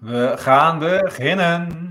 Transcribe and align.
We 0.00 0.32
gaan 0.36 0.78
beginnen. 0.78 1.88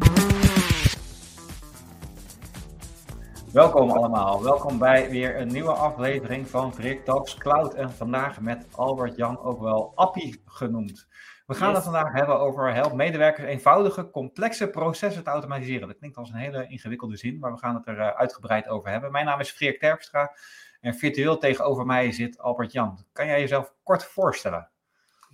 Welkom 3.53 3.91
allemaal, 3.91 4.43
welkom 4.43 4.77
bij 4.77 5.09
weer 5.09 5.39
een 5.39 5.47
nieuwe 5.47 5.71
aflevering 5.71 6.47
van 6.47 6.73
Frick 6.73 7.05
Talks 7.05 7.35
Cloud. 7.37 7.73
En 7.73 7.91
vandaag 7.91 8.41
met 8.41 8.67
Albert 8.71 9.15
Jan, 9.15 9.39
ook 9.39 9.61
wel 9.61 9.91
Appie 9.95 10.41
genoemd. 10.45 11.07
We 11.45 11.53
gaan 11.53 11.73
het 11.73 11.83
vandaag 11.83 12.13
hebben 12.13 12.39
over 12.39 12.73
help 12.73 12.93
medewerkers 12.93 13.47
eenvoudige, 13.47 14.09
complexe 14.09 14.69
processen 14.69 15.23
te 15.23 15.29
automatiseren. 15.29 15.87
Dat 15.87 15.97
klinkt 15.97 16.17
als 16.17 16.29
een 16.29 16.35
hele 16.35 16.67
ingewikkelde 16.67 17.17
zin, 17.17 17.39
maar 17.39 17.51
we 17.51 17.59
gaan 17.59 17.75
het 17.75 17.87
er 17.87 17.97
uh, 17.97 18.07
uitgebreid 18.07 18.67
over 18.67 18.89
hebben. 18.89 19.11
Mijn 19.11 19.25
naam 19.25 19.39
is 19.39 19.51
Freek 19.51 19.79
Terpstra 19.79 20.35
en 20.81 20.95
virtueel 20.95 21.37
tegenover 21.37 21.85
mij 21.85 22.11
zit 22.11 22.39
Albert 22.39 22.71
Jan. 22.71 23.05
Kan 23.11 23.25
jij 23.25 23.39
jezelf 23.39 23.73
kort 23.83 24.03
voorstellen? 24.03 24.69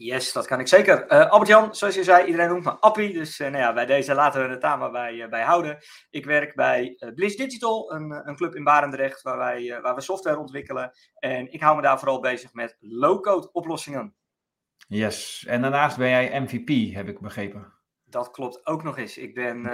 Yes, 0.03 0.33
dat 0.33 0.47
kan 0.47 0.59
ik 0.59 0.67
zeker. 0.67 1.11
Uh, 1.11 1.29
Albert-Jan, 1.29 1.75
zoals 1.75 1.95
je 1.95 2.03
zei, 2.03 2.25
iedereen 2.25 2.49
noemt 2.49 2.63
me 2.63 2.71
Appie. 2.71 3.13
Dus 3.13 3.39
uh, 3.39 3.47
nou 3.47 3.59
ja, 3.63 3.73
bij 3.73 3.85
deze 3.85 4.13
laten 4.13 4.43
we 4.43 4.49
het 4.49 4.61
daar 4.61 4.77
maar 4.77 4.91
bij, 4.91 5.13
uh, 5.13 5.29
bij 5.29 5.41
houden. 5.41 5.77
Ik 6.09 6.25
werk 6.25 6.55
bij 6.55 6.97
Bliss 7.15 7.35
Digital, 7.35 7.93
een, 7.93 8.27
een 8.27 8.35
club 8.35 8.55
in 8.55 8.63
Barendrecht 8.63 9.21
waar, 9.21 9.37
wij, 9.37 9.79
waar 9.81 9.95
we 9.95 10.01
software 10.01 10.37
ontwikkelen. 10.37 10.91
En 11.15 11.51
ik 11.51 11.61
hou 11.61 11.75
me 11.75 11.81
daar 11.81 11.99
vooral 11.99 12.19
bezig 12.19 12.53
met 12.53 12.77
low-code 12.79 13.51
oplossingen. 13.51 14.15
Yes, 14.87 15.45
en 15.47 15.61
daarnaast 15.61 15.97
ben 15.97 16.09
jij 16.09 16.41
MVP, 16.41 16.93
heb 16.93 17.07
ik 17.07 17.19
begrepen. 17.19 17.73
Dat 18.05 18.31
klopt 18.31 18.65
ook 18.65 18.83
nog 18.83 18.97
eens. 18.97 19.17
Ik 19.17 19.33
ben, 19.33 19.65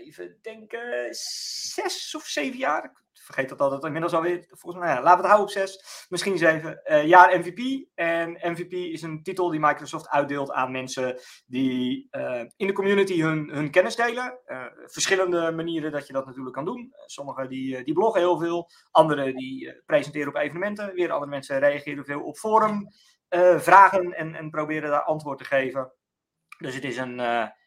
even 0.00 0.38
denken, 0.42 1.08
zes 1.14 2.14
of 2.14 2.26
zeven 2.26 2.58
jaar 2.58 3.04
vergeet 3.24 3.48
dat 3.48 3.60
altijd 3.60 3.84
inmiddels 3.84 4.14
alweer. 4.14 4.44
Volgens 4.48 4.84
mij, 4.84 4.94
laten 4.94 5.04
we 5.04 5.08
het 5.16 5.26
houden 5.26 5.46
op 5.46 5.50
zes, 5.50 6.06
misschien 6.08 6.38
zeven. 6.38 6.80
Uh, 6.84 7.06
jaar 7.06 7.38
MVP. 7.38 7.88
En 7.94 8.30
MVP 8.30 8.72
is 8.72 9.02
een 9.02 9.22
titel 9.22 9.50
die 9.50 9.60
Microsoft 9.60 10.08
uitdeelt 10.08 10.50
aan 10.50 10.70
mensen 10.70 11.18
die 11.46 12.08
uh, 12.10 12.40
in 12.56 12.66
de 12.66 12.72
community 12.72 13.20
hun, 13.20 13.48
hun 13.52 13.70
kennis 13.70 13.96
delen. 13.96 14.38
Uh, 14.46 14.64
verschillende 14.86 15.52
manieren 15.52 15.92
dat 15.92 16.06
je 16.06 16.12
dat 16.12 16.26
natuurlijk 16.26 16.54
kan 16.54 16.64
doen. 16.64 16.92
Sommigen 17.06 17.48
die, 17.48 17.84
die 17.84 17.94
bloggen 17.94 18.20
heel 18.20 18.38
veel. 18.38 18.70
Anderen 18.90 19.36
die 19.36 19.82
presenteren 19.86 20.28
op 20.28 20.36
evenementen. 20.36 20.94
Weer 20.94 21.12
andere 21.12 21.30
mensen 21.30 21.58
reageren 21.58 22.04
veel 22.04 22.22
op 22.22 22.36
forum. 22.36 22.88
vragen 23.56 24.12
en, 24.12 24.34
en 24.34 24.50
proberen 24.50 24.90
daar 24.90 25.02
antwoord 25.02 25.38
te 25.38 25.44
geven. 25.44 25.92
Dus 26.58 26.74
het 26.74 26.84
is 26.84 26.96
een 26.96 27.20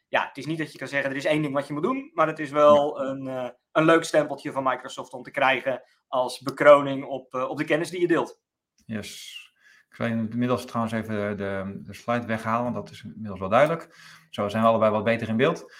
ja, 0.08 0.26
het 0.26 0.36
is 0.36 0.46
niet 0.46 0.58
dat 0.58 0.72
je 0.72 0.78
kan 0.78 0.88
zeggen 0.88 1.10
er 1.10 1.16
is 1.16 1.24
één 1.24 1.42
ding 1.42 1.54
wat 1.54 1.66
je 1.66 1.72
moet 1.72 1.82
doen, 1.82 2.10
maar 2.14 2.26
het 2.26 2.38
is 2.38 2.50
wel 2.50 3.00
een, 3.00 3.26
uh, 3.26 3.48
een 3.72 3.84
leuk 3.84 4.04
stempeltje 4.04 4.52
van 4.52 4.64
Microsoft 4.64 5.12
om 5.12 5.22
te 5.22 5.30
krijgen 5.30 5.82
als 6.06 6.40
bekroning 6.40 7.04
op, 7.04 7.34
uh, 7.34 7.48
op 7.48 7.58
de 7.58 7.64
kennis 7.64 7.90
die 7.90 8.00
je 8.00 8.06
deelt. 8.06 8.40
Yes. 8.84 9.46
Ik 9.88 9.94
zal 9.94 10.06
inmiddels 10.06 10.64
trouwens 10.64 10.94
even 10.94 11.36
de, 11.36 11.80
de 11.82 11.94
slide 11.94 12.26
weghalen, 12.26 12.62
want 12.62 12.74
dat 12.74 12.90
is 12.90 13.02
inmiddels 13.02 13.40
wel 13.40 13.48
duidelijk. 13.48 13.96
Zo 14.30 14.48
zijn 14.48 14.62
we 14.62 14.68
allebei 14.68 14.90
wat 14.90 15.04
beter 15.04 15.28
in 15.28 15.36
beeld. 15.36 15.72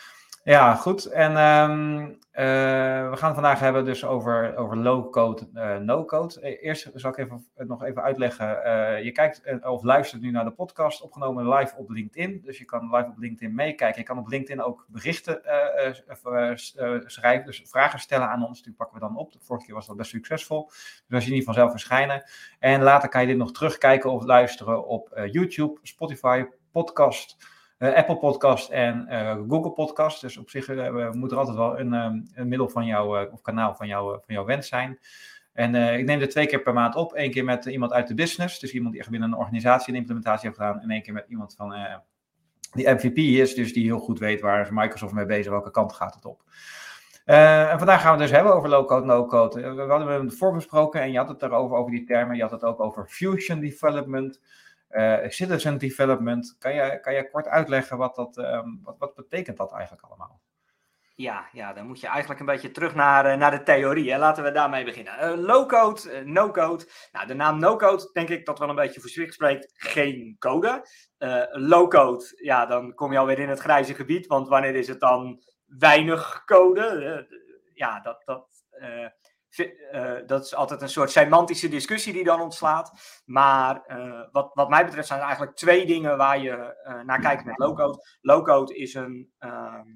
Ja, 0.48 0.74
goed. 0.74 1.04
En 1.04 1.36
um, 1.36 2.06
uh, 2.08 2.10
we 3.10 3.16
gaan 3.16 3.28
het 3.28 3.34
vandaag 3.34 3.60
hebben 3.60 3.84
dus 3.84 4.04
over, 4.04 4.56
over 4.56 4.76
low-code, 4.76 5.48
uh, 5.54 5.76
no-code. 5.76 6.38
E, 6.40 6.56
eerst 6.56 6.90
zal 6.94 7.10
ik 7.10 7.16
even, 7.16 7.46
nog 7.56 7.84
even 7.84 8.02
uitleggen. 8.02 8.66
Uh, 8.66 9.04
je 9.04 9.12
kijkt 9.12 9.64
of 9.64 9.82
luistert 9.82 10.22
nu 10.22 10.30
naar 10.30 10.44
de 10.44 10.50
podcast, 10.50 11.02
opgenomen 11.02 11.48
live 11.48 11.76
op 11.76 11.90
LinkedIn. 11.90 12.40
Dus 12.44 12.58
je 12.58 12.64
kan 12.64 12.84
live 12.84 13.08
op 13.08 13.18
LinkedIn 13.18 13.54
meekijken. 13.54 14.00
Je 14.00 14.06
kan 14.06 14.18
op 14.18 14.28
LinkedIn 14.28 14.62
ook 14.62 14.86
berichten 14.88 15.40
schrijven, 17.06 17.46
dus 17.46 17.62
vragen 17.64 17.98
stellen 17.98 18.28
aan 18.28 18.46
ons. 18.46 18.62
Die 18.62 18.74
pakken 18.74 19.00
we 19.00 19.06
dan 19.06 19.16
op. 19.16 19.32
De 19.32 19.38
vorige 19.42 19.66
keer 19.66 19.74
was 19.74 19.86
dat 19.86 19.96
best 19.96 20.10
succesvol. 20.10 20.66
Dus 20.66 21.14
als 21.14 21.24
je 21.24 21.32
niet 21.32 21.44
vanzelf 21.44 21.70
verschijnen. 21.70 22.22
En 22.58 22.82
later 22.82 23.08
kan 23.08 23.20
je 23.20 23.26
dit 23.26 23.36
nog 23.36 23.52
terugkijken 23.52 24.10
of 24.10 24.24
luisteren 24.24 24.86
op 24.86 25.20
YouTube, 25.30 25.78
Spotify, 25.82 26.44
podcast... 26.72 27.56
Uh, 27.78 27.94
Apple 27.94 28.18
Podcast 28.18 28.70
en 28.70 29.06
uh, 29.10 29.36
Google 29.48 29.72
Podcast. 29.72 30.20
Dus 30.20 30.36
op 30.36 30.50
zich 30.50 30.68
uh, 30.68 31.10
moet 31.10 31.30
er 31.30 31.38
altijd 31.38 31.56
wel 31.56 31.78
een, 31.78 31.92
um, 31.92 32.26
een 32.34 32.48
middel 32.48 32.68
van 32.68 32.86
jouw 32.86 33.30
of 33.30 33.40
kanaal 33.40 33.74
van, 33.74 33.86
jou, 33.86 34.18
van 34.24 34.34
jouw 34.34 34.44
wens 34.44 34.68
zijn. 34.68 34.98
En 35.52 35.74
ik 35.74 36.04
neem 36.04 36.20
er 36.20 36.28
twee 36.28 36.46
keer 36.46 36.62
per 36.62 36.72
maand 36.72 36.94
op. 36.94 37.12
Eén 37.14 37.30
keer 37.30 37.44
met 37.44 37.64
iemand 37.64 37.92
uit 37.92 38.08
de 38.08 38.14
business, 38.14 38.58
dus 38.58 38.72
iemand 38.72 38.92
die 38.92 39.00
echt 39.00 39.10
binnen 39.10 39.32
een 39.32 39.38
organisatie 39.38 39.92
een 39.92 39.98
implementatie 39.98 40.46
heeft 40.46 40.60
gedaan. 40.60 40.80
En 40.80 40.90
één 40.90 41.02
keer 41.02 41.12
met 41.12 41.28
iemand 41.28 41.54
van 41.56 41.74
die 42.72 42.88
MVP 42.88 43.16
is, 43.16 43.54
dus 43.54 43.72
die 43.72 43.84
heel 43.84 43.98
goed 43.98 44.18
weet 44.18 44.40
waar 44.40 44.68
Microsoft 44.74 45.12
mee 45.12 45.26
bezig, 45.26 45.52
welke 45.52 45.70
kant 45.70 45.92
gaat 45.92 46.14
het 46.14 46.24
op. 46.24 46.42
En 47.24 47.78
vandaag 47.78 48.00
gaan 48.00 48.16
we 48.16 48.22
het 48.22 48.28
dus 48.28 48.36
hebben 48.36 48.54
over 48.54 48.68
low-code, 48.68 49.06
no-code. 49.06 49.74
we 49.74 49.82
hadden 49.82 50.24
het 50.24 50.36
voorbesproken 50.36 51.00
en 51.00 51.12
je 51.12 51.18
had 51.18 51.28
het 51.28 51.42
erover, 51.42 51.76
over 51.76 51.90
die 51.90 52.04
termen. 52.04 52.36
Je 52.36 52.42
had 52.42 52.50
het 52.50 52.64
ook 52.64 52.80
over 52.80 53.06
fusion 53.06 53.60
development. 53.60 54.40
Uh, 54.90 55.28
citizen 55.28 55.78
development. 55.78 56.56
Kan 56.58 56.74
je, 56.74 57.00
kan 57.00 57.14
je 57.14 57.30
kort 57.30 57.46
uitleggen 57.46 57.96
wat, 57.96 58.14
dat, 58.14 58.36
um, 58.36 58.80
wat, 58.82 58.98
wat 58.98 59.14
betekent 59.14 59.56
dat 59.56 59.72
eigenlijk 59.72 60.02
allemaal? 60.02 60.40
Ja, 61.14 61.48
ja, 61.52 61.72
dan 61.72 61.86
moet 61.86 62.00
je 62.00 62.06
eigenlijk 62.06 62.40
een 62.40 62.46
beetje 62.46 62.70
terug 62.70 62.94
naar, 62.94 63.26
uh, 63.26 63.36
naar 63.36 63.50
de 63.50 63.62
theorie. 63.62 64.18
Laten 64.18 64.44
we 64.44 64.50
daarmee 64.50 64.84
beginnen. 64.84 65.14
Uh, 65.20 65.44
low-code, 65.44 66.22
no-code. 66.24 66.84
Nou, 67.12 67.26
de 67.26 67.34
naam 67.34 67.58
no-code 67.58 68.10
denk 68.12 68.28
ik 68.28 68.46
dat 68.46 68.58
wel 68.58 68.68
een 68.68 68.74
beetje 68.74 69.00
voor 69.00 69.10
zich 69.10 69.32
spreekt. 69.32 69.72
Geen 69.74 70.36
code. 70.38 70.86
low-code, 71.50 72.24
ja, 72.42 72.66
dan 72.66 72.94
kom 72.94 73.12
je 73.12 73.18
alweer 73.18 73.38
in 73.38 73.48
het 73.48 73.60
grijze 73.60 73.94
gebied. 73.94 74.26
Want 74.26 74.48
wanneer 74.48 74.74
is 74.74 74.88
het 74.88 75.00
dan 75.00 75.42
weinig 75.66 76.44
code? 76.44 77.26
ja, 77.74 78.00
dat, 78.00 78.22
dat, 78.24 78.46
uh, 79.56 80.16
dat 80.26 80.44
is 80.44 80.54
altijd 80.54 80.82
een 80.82 80.88
soort 80.88 81.10
semantische 81.10 81.68
discussie 81.68 82.12
die 82.12 82.24
dan 82.24 82.40
ontslaat. 82.40 82.92
Maar 83.24 83.84
uh, 83.88 84.22
wat, 84.32 84.50
wat 84.54 84.68
mij 84.68 84.84
betreft 84.84 85.06
zijn 85.06 85.20
er 85.20 85.26
eigenlijk 85.26 85.56
twee 85.56 85.86
dingen 85.86 86.16
waar 86.16 86.38
je 86.38 86.76
uh, 86.86 87.00
naar 87.00 87.20
kijkt 87.20 87.44
met 87.44 87.58
low-code. 87.58 88.16
Low-code 88.20 88.76
is, 88.76 88.94
een, 88.94 89.32
ehm, 89.38 89.86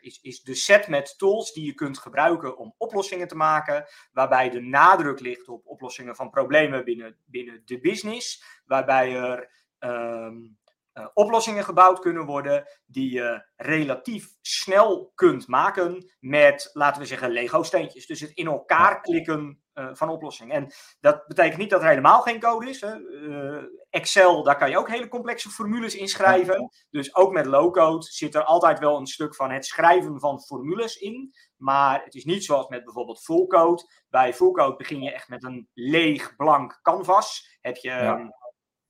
is, 0.00 0.20
is 0.20 0.42
de 0.42 0.54
set 0.54 0.88
met 0.88 1.18
tools 1.18 1.52
die 1.52 1.66
je 1.66 1.74
kunt 1.74 1.98
gebruiken 1.98 2.58
om 2.58 2.74
oplossingen 2.78 3.28
te 3.28 3.36
maken. 3.36 3.84
Waarbij 4.12 4.50
de 4.50 4.60
nadruk 4.60 5.20
ligt 5.20 5.48
op 5.48 5.66
oplossingen 5.66 6.16
van 6.16 6.30
problemen 6.30 6.84
binnen, 6.84 7.16
binnen 7.24 7.62
de 7.64 7.80
business. 7.80 8.44
Waarbij 8.64 9.16
er 9.16 9.50
um, 9.78 10.58
uh, 10.98 11.06
oplossingen 11.14 11.64
gebouwd 11.64 11.98
kunnen 11.98 12.26
worden 12.26 12.68
die 12.86 13.12
je 13.12 13.46
relatief 13.56 14.28
snel 14.40 15.12
kunt 15.14 15.46
maken 15.46 16.12
met, 16.20 16.70
laten 16.72 17.00
we 17.00 17.06
zeggen, 17.06 17.30
Lego-steentjes. 17.30 18.06
Dus 18.06 18.20
het 18.20 18.30
in 18.30 18.46
elkaar 18.46 19.00
klikken 19.00 19.60
uh, 19.74 19.88
van 19.92 20.08
oplossingen. 20.08 20.54
En 20.56 20.72
dat 21.00 21.26
betekent 21.26 21.58
niet 21.58 21.70
dat 21.70 21.82
er 21.82 21.88
helemaal 21.88 22.20
geen 22.20 22.40
code 22.40 22.68
is. 22.68 22.80
Hè. 22.80 22.98
Uh, 22.98 23.62
Excel, 23.90 24.42
daar 24.42 24.56
kan 24.58 24.70
je 24.70 24.78
ook 24.78 24.88
hele 24.88 25.08
complexe 25.08 25.50
formules 25.50 25.94
in 25.94 26.08
schrijven. 26.08 26.70
Dus 26.90 27.14
ook 27.14 27.32
met 27.32 27.46
low-code 27.46 28.06
zit 28.06 28.34
er 28.34 28.44
altijd 28.44 28.78
wel 28.78 28.96
een 28.96 29.06
stuk 29.06 29.34
van 29.34 29.50
het 29.50 29.66
schrijven 29.66 30.20
van 30.20 30.40
formules 30.40 30.96
in. 30.96 31.34
Maar 31.56 32.04
het 32.04 32.14
is 32.14 32.24
niet 32.24 32.44
zoals 32.44 32.68
met 32.68 32.84
bijvoorbeeld 32.84 33.22
full 33.22 33.46
code. 33.46 33.82
Bij 34.08 34.34
full 34.34 34.50
code 34.50 34.76
begin 34.76 35.02
je 35.02 35.12
echt 35.12 35.28
met 35.28 35.44
een 35.44 35.68
leeg 35.74 36.36
blank 36.36 36.78
canvas. 36.82 37.58
Heb 37.60 37.76
je... 37.76 37.88
Ja 37.88 38.44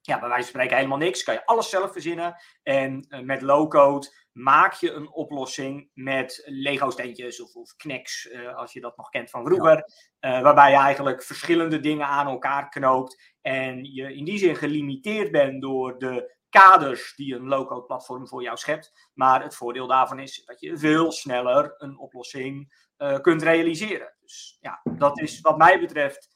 ja, 0.07 0.19
bij 0.19 0.29
wijze 0.29 0.43
van 0.43 0.53
spreken 0.53 0.77
helemaal 0.77 0.99
niks. 0.99 1.23
Kan 1.23 1.35
je 1.35 1.47
alles 1.47 1.69
zelf 1.69 1.93
verzinnen. 1.93 2.37
En 2.63 3.07
uh, 3.09 3.21
met 3.21 3.43
low-code 3.43 4.15
maak 4.33 4.73
je 4.73 4.93
een 4.93 5.09
oplossing 5.09 5.91
met 5.95 6.43
Lego-steentjes 6.45 7.43
of, 7.43 7.55
of 7.55 7.77
Knacks, 7.77 8.27
uh, 8.27 8.55
als 8.55 8.73
je 8.73 8.81
dat 8.81 8.97
nog 8.97 9.09
kent 9.09 9.31
van 9.31 9.45
vroeger. 9.45 9.77
Uh, 10.21 10.41
waarbij 10.41 10.71
je 10.71 10.77
eigenlijk 10.77 11.23
verschillende 11.23 11.81
dingen 11.81 12.07
aan 12.07 12.27
elkaar 12.27 12.69
knoopt. 12.69 13.35
En 13.41 13.85
je 13.85 14.15
in 14.15 14.25
die 14.25 14.39
zin 14.39 14.57
gelimiteerd 14.57 15.31
bent 15.31 15.63
door 15.63 15.99
de 15.99 16.35
kaders 16.49 17.15
die 17.15 17.35
een 17.35 17.49
low-code 17.49 17.87
platform 17.87 18.29
voor 18.29 18.43
jou 18.43 18.57
schept. 18.57 19.11
Maar 19.15 19.43
het 19.43 19.57
voordeel 19.57 19.87
daarvan 19.87 20.19
is 20.19 20.45
dat 20.45 20.61
je 20.61 20.79
veel 20.79 21.13
sneller 21.13 21.75
een 21.79 21.99
oplossing 21.99 22.85
kunt 23.21 23.43
realiseren. 23.43 24.17
Dus 24.21 24.57
ja, 24.61 24.81
dat 24.85 25.21
is 25.21 25.41
wat 25.41 25.59
mij 25.59 25.81
betreft 25.81 26.29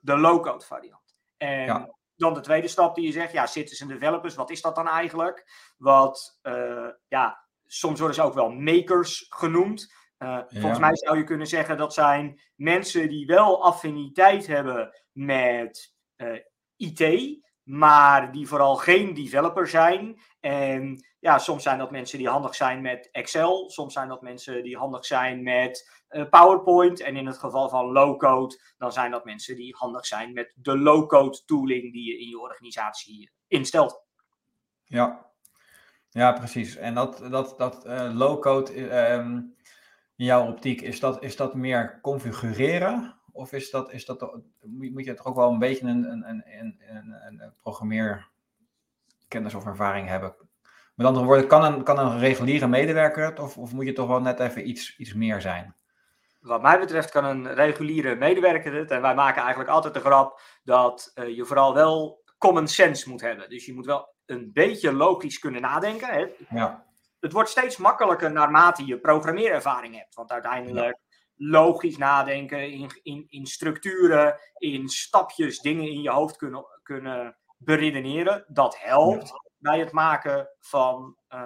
de 0.00 0.18
low-code 0.18 0.64
variant. 0.64 1.16
En 1.36 1.64
ja 1.64 1.97
dan 2.18 2.34
de 2.34 2.40
tweede 2.40 2.68
stap 2.68 2.94
die 2.94 3.06
je 3.06 3.12
zegt, 3.12 3.32
ja, 3.32 3.46
citizen 3.46 3.88
developers, 3.88 4.34
wat 4.34 4.50
is 4.50 4.62
dat 4.62 4.74
dan 4.74 4.88
eigenlijk? 4.88 5.50
Wat, 5.76 6.38
uh, 6.42 6.88
ja, 7.08 7.46
soms 7.66 7.98
worden 7.98 8.16
ze 8.16 8.22
ook 8.22 8.34
wel 8.34 8.50
makers 8.50 9.26
genoemd. 9.28 9.94
Uh, 10.18 10.28
ja. 10.28 10.46
Volgens 10.48 10.78
mij 10.78 10.96
zou 10.96 11.18
je 11.18 11.24
kunnen 11.24 11.46
zeggen 11.46 11.76
dat 11.76 11.94
zijn 11.94 12.40
mensen 12.56 13.08
die 13.08 13.26
wel 13.26 13.64
affiniteit 13.64 14.46
hebben 14.46 15.02
met 15.12 15.94
uh, 16.16 16.34
eh, 16.34 16.42
IT, 16.76 17.00
maar 17.68 18.32
die 18.32 18.48
vooral 18.48 18.76
geen 18.76 19.14
developer 19.14 19.68
zijn. 19.68 20.20
En 20.40 21.06
ja, 21.20 21.38
soms 21.38 21.62
zijn 21.62 21.78
dat 21.78 21.90
mensen 21.90 22.18
die 22.18 22.28
handig 22.28 22.54
zijn 22.54 22.80
met 22.80 23.08
Excel, 23.12 23.70
soms 23.70 23.92
zijn 23.92 24.08
dat 24.08 24.22
mensen 24.22 24.62
die 24.62 24.76
handig 24.76 25.04
zijn 25.04 25.42
met 25.42 26.02
uh, 26.10 26.28
PowerPoint. 26.28 27.00
En 27.00 27.16
in 27.16 27.26
het 27.26 27.38
geval 27.38 27.68
van 27.68 27.92
low-code, 27.92 28.60
dan 28.78 28.92
zijn 28.92 29.10
dat 29.10 29.24
mensen 29.24 29.56
die 29.56 29.74
handig 29.78 30.06
zijn 30.06 30.32
met 30.32 30.52
de 30.54 30.78
low-code 30.78 31.44
tooling 31.44 31.92
die 31.92 32.12
je 32.12 32.20
in 32.20 32.28
je 32.28 32.40
organisatie 32.40 33.30
instelt. 33.46 34.02
Ja, 34.84 35.26
ja 36.10 36.32
precies. 36.32 36.76
En 36.76 36.94
dat, 36.94 37.18
dat, 37.30 37.54
dat 37.58 37.86
uh, 37.86 38.10
low-code, 38.14 38.72
um, 39.12 39.56
in 40.16 40.24
jouw 40.24 40.46
optiek, 40.46 40.80
is 40.80 41.00
dat, 41.00 41.22
is 41.22 41.36
dat 41.36 41.54
meer 41.54 41.98
configureren? 42.00 43.16
Of 43.38 43.52
is 43.52 43.70
dat, 43.70 43.92
is 43.92 44.04
dat, 44.04 44.38
moet 44.62 45.04
je 45.04 45.14
toch 45.14 45.26
ook 45.26 45.36
wel 45.36 45.50
een 45.50 45.58
beetje 45.58 45.86
een, 45.86 46.10
een, 46.10 46.28
een, 46.28 46.80
een, 46.88 47.40
een 47.40 47.52
programmeerkennis 47.62 49.54
of 49.54 49.66
ervaring 49.66 50.08
hebben 50.08 50.34
Met 50.94 51.06
andere 51.06 51.24
woorden, 51.24 51.46
kan 51.46 51.64
een, 51.64 51.82
kan 51.82 51.98
een 51.98 52.18
reguliere 52.18 52.66
medewerker 52.66 53.24
het 53.24 53.38
of, 53.38 53.58
of 53.58 53.72
moet 53.72 53.84
je 53.84 53.92
toch 53.92 54.08
wel 54.08 54.20
net 54.20 54.40
even 54.40 54.68
iets, 54.68 54.96
iets 54.96 55.14
meer 55.14 55.40
zijn? 55.40 55.74
Wat 56.40 56.62
mij 56.62 56.78
betreft 56.78 57.10
kan 57.10 57.24
een 57.24 57.54
reguliere 57.54 58.14
medewerker 58.14 58.74
het. 58.74 58.90
En 58.90 59.02
wij 59.02 59.14
maken 59.14 59.40
eigenlijk 59.40 59.70
altijd 59.70 59.94
de 59.94 60.00
grap 60.00 60.40
dat 60.62 61.12
uh, 61.14 61.36
je 61.36 61.44
vooral 61.44 61.74
wel 61.74 62.22
common 62.38 62.68
sense 62.68 63.08
moet 63.08 63.20
hebben. 63.20 63.50
Dus 63.50 63.66
je 63.66 63.74
moet 63.74 63.86
wel 63.86 64.14
een 64.26 64.50
beetje 64.52 64.92
logisch 64.92 65.38
kunnen 65.38 65.60
nadenken. 65.60 66.08
Hè? 66.08 66.26
Ja. 66.50 66.86
Het 67.20 67.32
wordt 67.32 67.48
steeds 67.48 67.76
makkelijker 67.76 68.32
naarmate 68.32 68.86
je 68.86 68.98
programmeerervaring 68.98 69.96
hebt. 69.96 70.14
Want 70.14 70.30
uiteindelijk 70.30 70.98
logisch 71.38 71.96
nadenken 71.96 72.70
in, 72.70 72.90
in, 73.02 73.26
in 73.28 73.46
structuren, 73.46 74.40
in 74.56 74.88
stapjes, 74.88 75.60
dingen 75.60 75.88
in 75.88 76.00
je 76.00 76.10
hoofd 76.10 76.36
kunnen, 76.36 76.66
kunnen 76.82 77.36
beredeneren. 77.56 78.44
Dat 78.48 78.78
helpt 78.78 79.32
bij 79.58 79.78
het 79.78 79.92
maken 79.92 80.48
van 80.58 81.16
uh, 81.28 81.40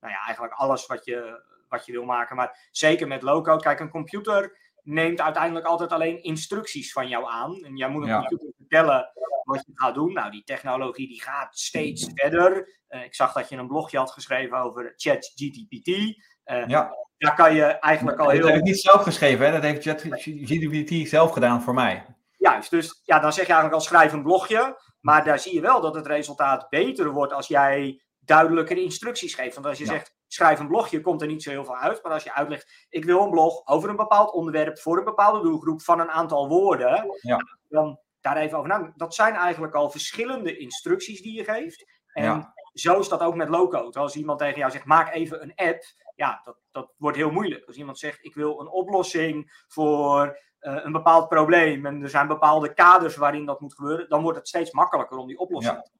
nou 0.00 0.12
ja, 0.12 0.24
eigenlijk 0.24 0.54
alles 0.54 0.86
wat 0.86 1.04
je, 1.04 1.42
wat 1.68 1.86
je 1.86 1.92
wil 1.92 2.04
maken. 2.04 2.36
Maar 2.36 2.68
zeker 2.70 3.06
met 3.06 3.22
low-code. 3.22 3.62
Kijk, 3.62 3.80
een 3.80 3.90
computer 3.90 4.58
neemt 4.82 5.20
uiteindelijk 5.20 5.66
altijd 5.66 5.92
alleen 5.92 6.22
instructies 6.22 6.92
van 6.92 7.08
jou 7.08 7.30
aan. 7.30 7.64
En 7.64 7.76
jij 7.76 7.88
moet 7.88 8.02
een 8.02 8.18
computer 8.18 8.52
vertellen 8.56 9.12
wat 9.44 9.64
je 9.66 9.72
gaat 9.74 9.94
doen. 9.94 10.12
Nou, 10.12 10.30
die 10.30 10.44
technologie 10.44 11.08
die 11.08 11.22
gaat 11.22 11.58
steeds 11.58 12.10
verder. 12.14 12.78
Uh, 12.88 13.04
ik 13.04 13.14
zag 13.14 13.32
dat 13.32 13.48
je 13.48 13.56
een 13.56 13.66
blogje 13.66 13.98
had 13.98 14.10
geschreven 14.10 14.58
over 14.58 14.92
ChatGPT. 14.96 16.18
Uh, 16.50 16.66
ja. 16.66 16.98
Daar 17.18 17.34
kan 17.34 17.54
je 17.54 17.64
eigenlijk 17.64 18.18
al 18.18 18.28
heel... 18.28 18.40
Dat 18.40 18.48
heb 18.48 18.58
ik 18.58 18.64
niet 18.64 18.80
zelf 18.80 19.02
geschreven, 19.02 19.46
hè? 19.46 19.52
dat 19.52 19.62
heeft 19.62 19.82
ChatGPT 19.82 21.08
zelf 21.08 21.30
gedaan 21.30 21.62
voor 21.62 21.74
mij. 21.74 22.06
Juist, 22.38 22.70
dus 22.70 23.02
ja, 23.04 23.18
dan 23.18 23.32
zeg 23.32 23.46
je 23.46 23.52
eigenlijk 23.52 23.82
al 23.82 23.88
schrijf 23.88 24.12
een 24.12 24.22
blogje. 24.22 24.80
Maar 25.00 25.24
daar 25.24 25.38
zie 25.38 25.54
je 25.54 25.60
wel 25.60 25.80
dat 25.80 25.94
het 25.94 26.06
resultaat 26.06 26.68
beter 26.68 27.10
wordt 27.10 27.32
als 27.32 27.46
jij 27.46 28.02
duidelijkere 28.18 28.82
instructies 28.82 29.34
geeft. 29.34 29.54
Want 29.54 29.66
als 29.66 29.78
je 29.78 29.86
zegt 29.86 30.14
schrijf 30.26 30.58
een 30.58 30.68
blogje, 30.68 31.00
komt 31.00 31.22
er 31.22 31.28
niet 31.28 31.42
zo 31.42 31.50
heel 31.50 31.64
veel 31.64 31.76
uit. 31.76 32.02
Maar 32.02 32.12
als 32.12 32.22
je 32.22 32.34
uitlegt, 32.34 32.86
ik 32.88 33.04
wil 33.04 33.22
een 33.22 33.30
blog 33.30 33.66
over 33.66 33.88
een 33.88 33.96
bepaald 33.96 34.32
onderwerp 34.32 34.78
voor 34.78 34.98
een 34.98 35.04
bepaalde 35.04 35.42
doelgroep 35.42 35.82
van 35.82 36.00
een 36.00 36.10
aantal 36.10 36.48
woorden, 36.48 37.18
ja. 37.20 37.38
dan 37.68 37.98
daar 38.20 38.36
even 38.36 38.58
over 38.58 38.68
na. 38.68 38.92
Dat 38.96 39.14
zijn 39.14 39.34
eigenlijk 39.34 39.74
al 39.74 39.90
verschillende 39.90 40.56
instructies 40.56 41.22
die 41.22 41.34
je 41.34 41.44
geeft. 41.44 42.00
En 42.12 42.52
zo 42.80 42.98
is 42.98 43.08
dat 43.08 43.20
ook 43.20 43.34
met 43.34 43.48
low-code. 43.48 43.98
Als 43.98 44.16
iemand 44.16 44.38
tegen 44.38 44.58
jou 44.58 44.70
zegt, 44.70 44.84
maak 44.84 45.14
even 45.14 45.42
een 45.42 45.52
app, 45.54 45.82
ja, 46.16 46.40
dat, 46.44 46.56
dat 46.70 46.92
wordt 46.96 47.16
heel 47.16 47.30
moeilijk. 47.30 47.66
Als 47.66 47.76
iemand 47.76 47.98
zegt, 47.98 48.24
ik 48.24 48.34
wil 48.34 48.60
een 48.60 48.68
oplossing 48.68 49.64
voor 49.68 50.38
uh, 50.60 50.78
een 50.82 50.92
bepaald 50.92 51.28
probleem 51.28 51.86
en 51.86 52.02
er 52.02 52.08
zijn 52.08 52.26
bepaalde 52.26 52.74
kaders 52.74 53.16
waarin 53.16 53.46
dat 53.46 53.60
moet 53.60 53.74
gebeuren, 53.74 54.08
dan 54.08 54.22
wordt 54.22 54.38
het 54.38 54.48
steeds 54.48 54.70
makkelijker 54.70 55.16
om 55.16 55.26
die 55.26 55.38
oplossing 55.38 55.76
ja. 55.76 55.98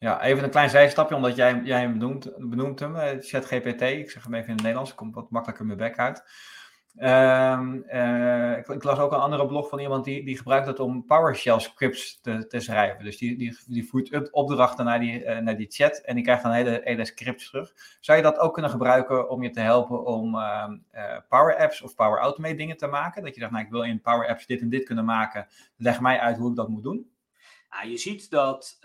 Ja, 0.00 0.22
even 0.22 0.44
een 0.44 0.50
klein 0.50 0.70
zijstapje, 0.70 1.14
omdat 1.14 1.36
jij, 1.36 1.60
jij 1.64 1.80
hem 1.80 1.92
benoemt, 1.92 2.30
benoemt 2.36 2.80
hem, 2.80 2.96
eh, 2.96 3.16
ChatGPT. 3.20 3.82
Ik 3.82 4.10
zeg 4.10 4.24
hem 4.24 4.34
even 4.34 4.46
in 4.46 4.52
het 4.52 4.62
Nederlands, 4.62 4.94
komt 4.94 5.14
wat 5.14 5.30
makkelijker 5.30 5.66
mijn 5.66 5.78
bek 5.78 5.98
uit. 5.98 6.24
Um, 6.96 7.84
uh, 7.92 8.58
ik, 8.58 8.68
ik, 8.68 8.82
las 8.84 8.98
ook 8.98 9.12
een 9.12 9.18
andere 9.18 9.46
blog 9.46 9.68
van 9.68 9.78
iemand 9.78 10.04
die, 10.04 10.24
die 10.24 10.36
gebruikt 10.36 10.66
het 10.66 10.80
om 10.80 11.04
PowerShell 11.04 11.58
scripts 11.58 12.20
te, 12.20 12.46
te 12.46 12.60
schrijven. 12.60 13.04
Dus 13.04 13.18
die, 13.18 13.36
die, 13.36 13.58
die 13.66 13.88
voert 13.88 14.32
opdrachten 14.32 14.84
naar 14.84 15.00
die, 15.00 15.24
uh, 15.24 15.38
naar 15.38 15.56
die 15.56 15.70
chat 15.70 15.98
en 15.98 16.14
die 16.14 16.24
krijgt 16.24 16.42
dan 16.42 16.52
hele, 16.52 16.80
hele 16.84 17.04
scripts 17.04 17.50
terug. 17.50 17.72
Zou 18.00 18.18
je 18.18 18.24
dat 18.24 18.38
ook 18.38 18.52
kunnen 18.52 18.70
gebruiken 18.70 19.30
om 19.30 19.42
je 19.42 19.50
te 19.50 19.60
helpen 19.60 20.04
om 20.04 20.34
uh, 20.34 20.68
Power 21.28 21.56
Apps 21.56 21.82
of 21.82 21.94
Power 21.94 22.18
Automate 22.18 22.54
dingen 22.54 22.76
te 22.76 22.86
maken? 22.86 23.22
Dat 23.22 23.34
je 23.34 23.40
zegt, 23.40 23.52
nou 23.52 23.64
ik 23.64 23.70
wil 23.70 23.82
in 23.82 24.00
Power 24.00 24.28
Apps 24.28 24.46
dit 24.46 24.60
en 24.60 24.68
dit 24.68 24.84
kunnen 24.84 25.04
maken. 25.04 25.46
Leg 25.76 26.00
mij 26.00 26.18
uit 26.18 26.36
hoe 26.36 26.50
ik 26.50 26.56
dat 26.56 26.68
moet 26.68 26.82
doen. 26.82 27.10
Nou, 27.70 27.88
je 27.88 27.96
ziet 27.96 28.30
dat, 28.30 28.78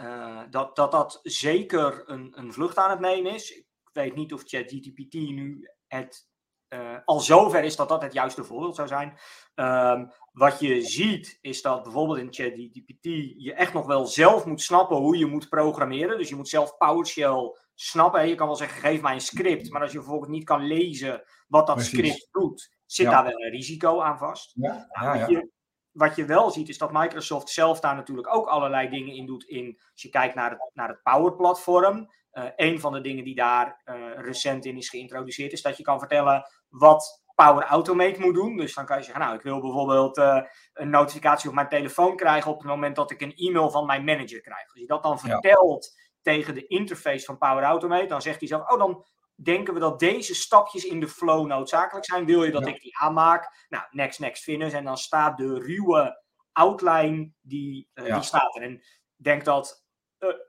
dat, 0.50 0.76
dat 0.76 0.92
dat 0.92 1.20
zeker 1.24 2.04
een, 2.06 2.34
een 2.36 2.54
vlucht 2.54 2.78
aan 2.78 2.90
het 2.90 3.00
nemen 3.00 3.34
is. 3.34 3.52
Ik 3.52 3.90
weet 3.94 4.16
niet 4.16 4.34
of 4.34 4.44
ChatGPT 4.46 5.14
nu 5.14 5.70
het 5.88 6.34
uh, 6.76 6.98
al 7.06 7.20
zover 7.20 7.64
is 7.64 7.76
dat 7.76 7.90
dat 7.90 8.02
het 8.02 8.14
juiste 8.14 8.44
voorbeeld 8.44 8.76
zou 8.76 8.88
zijn. 8.88 9.18
Um, 9.56 10.12
wat 10.32 10.60
je 10.60 10.82
ziet 10.82 11.38
is 11.42 11.62
dat 11.62 11.84
bijvoorbeeld 11.84 12.18
in 12.18 12.34
ChatGPT 12.34 13.04
je 13.38 13.54
echt 13.54 13.74
nog 13.74 13.86
wel 13.86 14.06
zelf 14.06 14.46
moet 14.46 14.62
snappen 14.62 14.98
hoe 14.98 15.18
je 15.18 15.26
moet 15.26 15.50
programmeren. 15.50 16.18
Dus 16.18 16.30
je 16.30 16.36
moet 16.36 16.50
zelf 16.50 16.78
PowerShell 16.78 17.58
snappen. 17.76 18.28
Je 18.28 18.36
kan 18.36 18.48
wel 18.48 18.56
zeggen, 18.56 18.82
geef 18.82 19.02
mij 19.02 19.14
een 19.14 19.22
script. 19.22 19.72
Maar 19.72 19.82
als 19.82 19.92
je 19.92 19.98
bijvoorbeeld 19.98 20.32
niet 20.32 20.44
kan 20.44 20.68
lezen 20.68 21.24
wat 21.48 21.68
dat 21.68 21.82
script 21.82 22.28
doet, 22.32 22.72
zit 22.86 23.06
daar 23.06 23.24
wel 23.24 23.44
een 23.44 23.52
risico 23.52 24.02
aan 24.02 24.18
vast. 24.18 24.52
Ja. 24.56 24.88
Nou, 24.90 25.18
ja, 25.18 25.20
wat, 25.20 25.30
je, 25.30 25.50
wat, 25.92 26.16
je, 26.16 26.26
wel 26.26 26.52
ziet 26.52 26.70
is 26.70 26.78
dat 26.78 26.92
Microsoft 26.92 27.50
zelf 27.50 27.80
daar 27.80 27.96
natuurlijk 27.96 28.36
ook 28.36 28.48
allerlei 28.48 28.90
dingen 28.90 29.14
in 29.14 29.26
doet. 29.26 29.44
In, 29.44 29.80
als 29.92 30.02
je 30.02 30.10
kijkt 30.10 30.36
naar 30.36 30.50
het, 30.50 30.72
naar 30.74 30.88
het 30.88 31.04
Power 31.04 31.36
Platform. 31.36 32.10
Uh, 32.38 32.44
een 32.56 32.80
van 32.80 32.94
de 32.94 33.02
dingen 33.02 33.24
die 33.24 33.36
daar 33.36 33.82
uh, 33.86 33.96
recent 34.16 34.66
in 34.66 34.78
is 34.78 34.90
geïntroduceerd, 34.90 35.52
is 35.52 35.62
dat 35.62 35.78
je 35.78 35.84
kan 35.84 36.00
vertellen 36.00 36.48
wat 36.70 37.24
Power 37.36 37.64
Automate 37.64 38.20
moet 38.20 38.34
doen. 38.34 38.58
Dus 38.58 38.74
dan 38.74 38.86
kan 38.86 38.98
je 38.98 39.04
zeggen, 39.04 39.22
nou, 39.22 39.36
ik 39.36 39.42
wil 39.42 39.62
bijvoorbeeld 39.62 40.18
uh, 40.18 40.42
een 40.74 40.90
notificatie 40.90 41.50
op 41.50 41.56
mijn 41.56 41.70
telefoon 41.70 42.16
krijgen 42.16 42.52
op 42.52 42.58
het 42.58 42.68
moment 42.68 42.96
dat 42.96 43.12
ik 43.12 43.22
een 43.22 43.36
e-mail 43.36 43.70
van 43.70 43.86
mijn 43.86 44.04
manager 44.04 44.42
krijg. 44.42 44.70
Als 44.72 44.80
je 44.80 44.88
dat 44.88 45.04
dan 45.04 45.20
vertelt 45.20 45.94
ja. 45.96 46.02
tegen 46.22 46.54
de 46.54 46.68
interface 46.68 47.26
van 47.26 47.38
Power 47.38 47.64
Automate, 47.64 48.06
dan 48.06 48.22
zegt 48.22 48.40
hij 48.40 48.48
zelf, 48.48 48.70
oh, 48.70 48.80
dan 48.80 49.06
denken 49.36 49.74
we 49.74 49.80
dat 49.80 50.00
deze 50.00 50.36
stapjes 50.36 50.86
in 50.86 51.00
de 51.00 51.08
flow 51.08 51.48
noodzakelijk 51.48 52.06
zijn. 52.06 52.26
Wil 52.26 52.44
je 52.44 52.52
dat 52.52 52.66
ja. 52.66 52.74
ik 52.74 52.82
die 52.82 52.98
aanmaak? 52.98 53.66
Nou, 53.70 53.84
next, 53.92 54.20
next, 54.20 54.44
finish. 54.44 54.74
En 54.74 54.86
dan 54.86 54.98
staat 54.98 55.38
de 55.38 55.60
ruwe 55.60 56.24
outline, 56.52 57.32
die, 57.42 57.90
ja. 57.94 58.14
die 58.14 58.24
staat 58.24 58.56
er. 58.56 58.62
En 58.62 58.84
denk 59.16 59.46
dat 59.46 59.85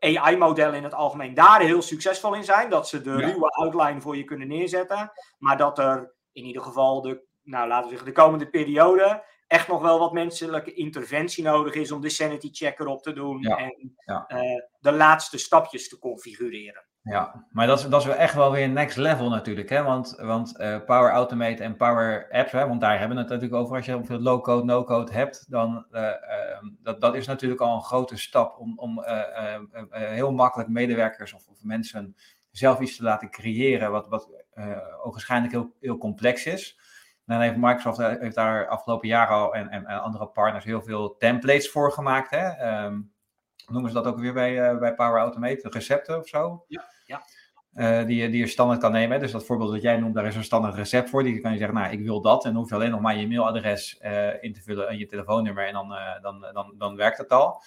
AI-modellen 0.00 0.75
in 0.75 0.84
het 0.84 0.94
algemeen 0.94 1.34
daar 1.34 1.61
heel 1.61 1.82
succesvol 1.82 2.34
in 2.34 2.44
zijn. 2.44 2.70
Dat 2.70 2.88
ze 2.88 3.00
de 3.00 3.11
ja. 3.11 3.17
ruwe 3.17 3.49
outline 3.49 4.00
voor 4.00 4.17
je 4.17 4.25
kunnen 4.25 4.49
neerzetten. 4.49 5.12
Maar 5.38 5.56
dat 5.56 5.78
er 5.78 6.14
in 6.32 6.44
ieder 6.44 6.62
geval 6.62 7.00
de, 7.02 7.23
nou, 7.43 7.69
laten 7.69 7.84
we 7.84 7.88
zeggen, 7.88 8.14
de 8.14 8.20
komende 8.20 8.49
periode 8.50 9.25
echt 9.46 9.69
nog 9.69 9.82
wel 9.82 9.99
wat 9.99 10.12
menselijke 10.12 10.75
interventie 10.75 11.44
nodig 11.44 11.75
is 11.75 11.93
om 11.93 12.00
de 12.00 12.08
sanity 12.08 12.49
checker 12.52 12.87
op 12.87 13.02
te 13.02 13.12
doen 13.12 13.40
ja. 13.40 13.56
en 13.56 13.96
ja. 14.05 14.25
uh, 14.28 14.62
de 14.78 14.93
laatste 14.93 15.38
stapjes 15.38 15.88
te 15.88 15.99
configureren. 15.99 16.87
Ja, 17.11 17.47
maar 17.50 17.67
dat 17.67 17.79
is, 17.79 17.85
dat 17.88 18.06
is 18.06 18.08
echt 18.08 18.35
wel 18.35 18.53
weer 18.53 18.69
next 18.69 18.97
level 18.97 19.29
natuurlijk. 19.29 19.69
Hè? 19.69 19.82
Want, 19.82 20.17
want 20.19 20.61
uh, 20.61 20.79
Power 20.85 21.11
Automate 21.11 21.62
en 21.62 21.76
Power 21.76 22.29
Apps, 22.31 22.53
hè, 22.53 22.69
want 22.69 22.81
daar 22.81 22.99
hebben 22.99 23.17
we 23.17 23.23
het 23.23 23.32
natuurlijk 23.32 23.61
over. 23.61 23.76
Als 23.76 23.87
je 23.87 24.05
veel 24.05 24.20
low-code, 24.20 24.64
no-code 24.64 25.12
hebt, 25.12 25.50
dan 25.50 25.87
uh, 25.93 26.11
dat, 26.82 27.00
dat 27.00 27.14
is 27.14 27.26
natuurlijk 27.26 27.61
al 27.61 27.75
een 27.75 27.82
grote 27.82 28.17
stap 28.17 28.58
om, 28.58 28.79
om 28.79 29.05
heel 29.91 30.32
makkelijk 30.32 30.69
medewerkers 30.69 31.32
of, 31.32 31.47
of, 31.49 31.62
mensen 31.62 32.17
zelf 32.50 32.81
iets 32.81 32.97
te 32.97 33.03
laten 33.03 33.31
creëren 33.31 33.91
wat, 33.91 34.09
wat 34.09 34.31
waarschijnlijk 35.02 35.52
heel, 35.52 35.73
heel 35.81 35.99
complex 35.99 36.47
is. 36.47 36.78
Dan 37.25 37.40
heeft 37.40 37.57
Microsoft 37.57 37.99
heeft 37.99 38.35
daar 38.35 38.69
afgelopen 38.69 39.09
jaren 39.09 39.35
al 39.35 39.54
en, 39.54 39.69
en, 39.69 39.87
en 39.87 40.00
andere 40.00 40.26
partners 40.26 40.64
heel 40.64 40.83
veel 40.83 41.16
templates 41.16 41.71
voor 41.71 41.92
gemaakt. 41.92 42.31
Hè? 42.31 42.85
Um, 42.85 43.12
noemen 43.66 43.90
ze 43.90 43.97
dat 43.97 44.07
ook 44.07 44.19
weer 44.19 44.33
bij, 44.33 44.78
bij 44.78 44.95
Power 44.95 45.19
Automate, 45.19 45.69
recepten 45.69 46.19
of 46.19 46.28
zo? 46.28 46.64
Ja. 46.69 46.95
Ja. 47.07 47.23
Uh, 47.75 48.07
die, 48.07 48.31
die 48.31 48.41
je 48.41 48.47
standaard 48.47 48.81
kan 48.81 48.93
nemen. 48.93 49.21
Dus 49.21 49.33
dat 49.33 49.47
voorbeeld 49.47 49.73
dat 49.73 49.83
jij 49.83 49.97
noemt, 49.97 50.15
daar 50.15 50.27
is 50.27 50.37
een 50.37 50.45
standaard 50.45 50.75
recept 50.75 51.11
voor. 51.11 51.23
Die 51.23 51.41
kan 51.41 51.53
je 51.53 51.59
zeggen, 51.59 51.77
nou, 51.77 51.93
ik 51.93 52.01
wil 52.01 52.21
dat. 52.21 52.45
En 52.45 52.51
dan 52.53 52.61
hoef 52.61 52.69
je 52.69 52.75
alleen 52.75 52.91
nog 52.91 53.01
maar 53.01 53.17
je 53.17 53.29
mailadres 53.29 53.99
uh, 54.03 54.43
in 54.43 54.53
te 54.53 54.63
vullen 54.63 54.89
en 54.89 54.99
je 54.99 55.07
telefoonnummer. 55.07 55.67
En 55.67 55.73
dan, 55.73 55.93
uh, 55.93 56.23
dan, 56.23 56.47
dan, 56.53 56.75
dan 56.79 56.97
werkt 56.97 57.19
het 57.19 57.31
al. 57.31 57.63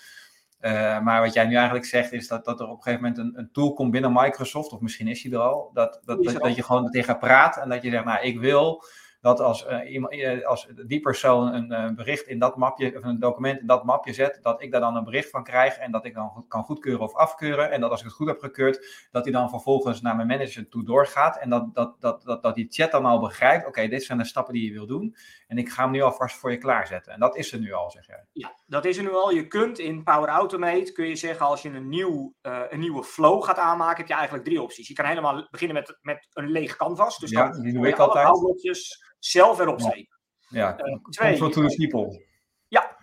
maar 1.04 1.22
wat 1.22 1.34
jij 1.34 1.46
nu 1.46 1.56
eigenlijk 1.56 1.86
zegt, 1.86 2.12
is 2.12 2.28
dat, 2.28 2.46
dat 2.46 2.60
er 2.60 2.68
op 2.68 2.78
een 2.78 2.84
gegeven 2.84 3.04
moment 3.04 3.18
een, 3.18 3.40
een 3.40 3.52
tool 3.52 3.74
komt 3.74 3.92
binnen 3.92 4.14
Microsoft. 4.14 4.72
Of 4.72 4.80
misschien 4.80 5.08
is 5.08 5.22
die 5.22 5.34
er 5.34 5.40
al. 5.40 5.72
Dat, 5.74 6.02
dat, 6.06 6.24
dat, 6.24 6.42
dat 6.42 6.56
je 6.56 6.64
gewoon 6.64 6.90
tegen 6.90 7.18
praat. 7.18 7.58
En 7.58 7.70
dat 7.70 7.84
je 7.84 7.90
zegt, 7.90 8.06
nou, 8.06 8.22
ik 8.22 8.40
wil 8.40 8.84
dat 9.22 9.40
als, 9.40 9.68
uh, 9.68 9.92
iemand, 9.92 10.46
als 10.46 10.68
die 10.86 11.00
persoon 11.00 11.54
een 11.54 11.72
uh, 11.72 11.96
bericht 11.96 12.28
in 12.28 12.40
dat 12.40 12.58
mapje, 12.58 12.98
of 12.98 13.04
een 13.04 13.20
document 13.20 13.60
in 13.60 13.68
dat 13.68 13.84
mapje 13.84 14.14
zet, 14.14 14.40
dat 14.42 14.62
ik 14.62 14.72
daar 14.72 14.82
dan 14.82 14.96
een 14.96 15.04
bericht 15.04 15.30
van 15.30 15.44
krijg 15.44 15.78
en 15.78 15.92
dat 15.92 16.06
ik 16.06 16.14
dan 16.14 16.46
kan 16.48 16.64
goedkeuren 16.64 17.02
of 17.02 17.16
afkeuren. 17.16 17.72
En 17.72 17.82
dat 17.82 17.92
als 17.92 18.00
ik 18.00 18.06
het 18.06 18.16
goed 18.16 18.28
heb 18.28 18.40
gekeurd, 18.40 19.08
dat 19.12 19.24
hij 19.24 19.34
dan 19.34 19.50
vervolgens 19.50 20.02
naar 20.02 20.16
mijn 20.16 20.28
manager 20.28 20.70
toe 20.70 20.84
doorgaat. 20.84 21.38
En 21.38 21.50
dat, 21.50 21.76
dat, 21.76 21.96
dat, 22.02 22.24
dat, 22.24 22.44
dat 22.44 22.56
die 22.56 22.68
chat 22.70 22.92
dan 22.92 23.06
al 23.06 23.20
begrijpt, 23.20 23.68
oké, 23.68 23.88
dit 23.88 24.04
zijn 24.04 24.18
de 24.18 24.26
stappen 24.26 24.54
die 24.54 24.66
je 24.66 24.74
wil 24.74 24.88
doen. 24.88 25.16
En 25.50 25.58
ik 25.58 25.70
ga 25.70 25.84
hem 25.84 25.92
nu 25.92 26.02
alvast 26.02 26.36
voor 26.36 26.52
je 26.52 26.58
klaarzetten. 26.58 27.14
En 27.14 27.20
dat 27.20 27.36
is 27.36 27.52
er 27.52 27.60
nu 27.60 27.74
al, 27.74 27.92
zeg 27.92 28.08
jij. 28.08 28.26
Ja, 28.32 28.56
dat 28.66 28.86
is 28.86 28.98
er 28.98 29.04
nu 29.04 29.14
al. 29.14 29.32
Je 29.32 29.48
kunt 29.48 29.80
in 29.80 30.04
Power 30.04 30.30
Automate, 30.30 30.92
kun 30.92 31.08
je 31.08 31.16
zeggen, 31.16 31.46
als 31.46 31.62
je 31.62 31.70
een, 31.70 31.90
nieuw, 31.90 32.34
uh, 32.42 32.62
een 32.70 32.80
nieuwe 32.80 33.04
flow 33.04 33.44
gaat 33.44 33.58
aanmaken, 33.58 33.98
heb 33.98 34.08
je 34.08 34.14
eigenlijk 34.14 34.46
drie 34.46 34.62
opties. 34.62 34.88
Je 34.88 34.94
kan 34.94 35.06
helemaal 35.06 35.48
beginnen 35.50 35.76
met, 35.78 35.98
met 36.02 36.28
een 36.34 36.50
leeg 36.50 36.76
canvas. 36.76 37.18
Dus 37.18 37.30
ja, 37.30 37.50
dan 37.50 37.62
die 37.62 37.74
doe 37.74 37.88
ik 37.88 37.98
altijd 37.98 38.98
zelf 39.20 39.60
erop 39.60 39.80
steken. 39.80 40.20
Ja, 40.50 40.80
uh, 40.86 40.96
twee, 41.10 41.38
to 41.38 41.50
the 41.50 41.76
people. 41.76 42.28
Ja, 42.68 42.98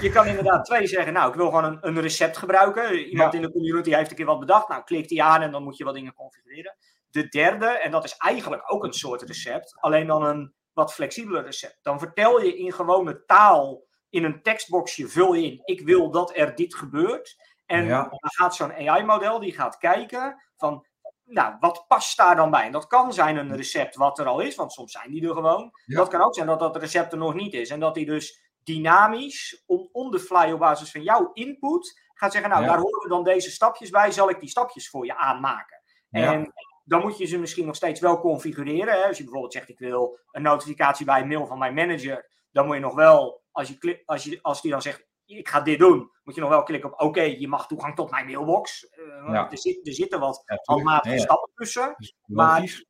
je 0.00 0.10
kan 0.10 0.26
inderdaad 0.26 0.64
twee 0.64 0.86
zeggen, 0.86 1.12
nou, 1.12 1.28
ik 1.30 1.36
wil 1.36 1.46
gewoon 1.46 1.64
een, 1.64 1.78
een 1.80 2.00
recept 2.00 2.36
gebruiken. 2.36 2.94
Iemand 2.94 3.32
ja. 3.32 3.38
in 3.38 3.44
de 3.44 3.52
community 3.52 3.94
heeft 3.94 4.10
een 4.10 4.16
keer 4.16 4.26
wat 4.26 4.40
bedacht. 4.40 4.68
Nou, 4.68 4.84
klik 4.84 5.08
die 5.08 5.22
aan 5.22 5.42
en 5.42 5.50
dan 5.50 5.62
moet 5.62 5.76
je 5.76 5.84
wat 5.84 5.94
dingen 5.94 6.14
configureren. 6.14 6.76
De 7.10 7.28
derde, 7.28 7.66
en 7.66 7.90
dat 7.90 8.04
is 8.04 8.16
eigenlijk 8.16 8.72
ook 8.72 8.84
een 8.84 8.92
soort 8.92 9.22
recept, 9.22 9.76
alleen 9.80 10.06
dan 10.06 10.22
een 10.22 10.54
wat 10.72 10.94
flexibeler 10.94 11.44
recept. 11.44 11.78
Dan 11.82 11.98
vertel 11.98 12.42
je 12.42 12.56
in 12.56 12.72
gewone 12.72 13.24
taal, 13.24 13.82
in 14.08 14.24
een 14.24 14.42
tekstboxje, 14.42 15.08
vul 15.08 15.34
je 15.34 15.42
in, 15.42 15.60
ik 15.64 15.80
wil 15.80 16.10
dat 16.10 16.36
er 16.36 16.54
dit 16.54 16.74
gebeurt. 16.74 17.36
En 17.66 17.84
ja. 17.84 18.02
dan 18.02 18.18
gaat 18.20 18.54
zo'n 18.54 18.72
AI-model, 18.72 19.38
die 19.38 19.52
gaat 19.52 19.78
kijken 19.78 20.42
van, 20.56 20.86
nou, 21.24 21.56
wat 21.60 21.84
past 21.88 22.16
daar 22.16 22.36
dan 22.36 22.50
bij? 22.50 22.64
En 22.64 22.72
dat 22.72 22.86
kan 22.86 23.12
zijn 23.12 23.36
een 23.36 23.56
recept 23.56 23.96
wat 23.96 24.18
er 24.18 24.26
al 24.26 24.40
is, 24.40 24.54
want 24.54 24.72
soms 24.72 24.92
zijn 24.92 25.10
die 25.10 25.28
er 25.28 25.34
gewoon. 25.34 25.72
Dat 25.86 26.08
kan 26.08 26.20
ook 26.20 26.34
zijn 26.34 26.46
dat 26.46 26.60
dat 26.60 26.76
recept 26.76 27.12
er 27.12 27.18
nog 27.18 27.34
niet 27.34 27.54
is. 27.54 27.70
En 27.70 27.80
dat 27.80 27.94
die 27.94 28.06
dus 28.06 28.40
dynamisch, 28.64 29.62
on, 29.66 29.88
on 29.92 30.10
the 30.10 30.18
fly 30.18 30.52
op 30.52 30.58
basis 30.58 30.90
van 30.90 31.02
jouw 31.02 31.30
input, 31.32 32.00
gaat 32.14 32.32
zeggen, 32.32 32.50
nou, 32.50 32.64
daar 32.64 32.78
horen 32.78 33.08
dan 33.08 33.24
deze 33.24 33.50
stapjes 33.50 33.90
bij, 33.90 34.10
zal 34.10 34.30
ik 34.30 34.40
die 34.40 34.48
stapjes 34.48 34.90
voor 34.90 35.06
je 35.06 35.16
aanmaken? 35.16 35.82
En 36.10 36.52
dan 36.90 37.00
moet 37.00 37.18
je 37.18 37.26
ze 37.26 37.38
misschien 37.38 37.66
nog 37.66 37.76
steeds 37.76 38.00
wel 38.00 38.20
configureren. 38.20 38.94
Hè? 38.94 39.06
Als 39.06 39.16
je 39.16 39.22
bijvoorbeeld 39.22 39.52
zegt, 39.52 39.68
ik 39.68 39.78
wil 39.78 40.18
een 40.30 40.42
notificatie 40.42 41.06
bij 41.06 41.20
een 41.20 41.28
mail 41.28 41.46
van 41.46 41.58
mijn 41.58 41.74
manager, 41.74 42.30
dan 42.50 42.66
moet 42.66 42.74
je 42.74 42.80
nog 42.80 42.94
wel, 42.94 43.42
als, 43.50 43.68
je, 43.68 44.02
als, 44.04 44.24
je, 44.24 44.38
als 44.42 44.62
die 44.62 44.70
dan 44.70 44.82
zegt, 44.82 45.06
ik 45.24 45.48
ga 45.48 45.60
dit 45.60 45.78
doen, 45.78 46.10
moet 46.22 46.34
je 46.34 46.40
nog 46.40 46.50
wel 46.50 46.62
klikken 46.62 46.92
op 46.92 47.00
oké, 47.00 47.22
je 47.22 47.48
mag 47.48 47.66
toegang 47.66 47.94
tot 47.94 48.10
mijn 48.10 48.26
mailbox. 48.26 48.88
Uh, 48.92 49.34
er, 49.34 49.58
zit, 49.58 49.86
er, 49.86 49.92
zitten 49.92 50.20
wat 50.20 50.42
ja, 50.44 50.58
handmatige 50.62 51.18
stappen 51.18 51.50
tussen. 51.54 51.96
Maar 52.26 52.82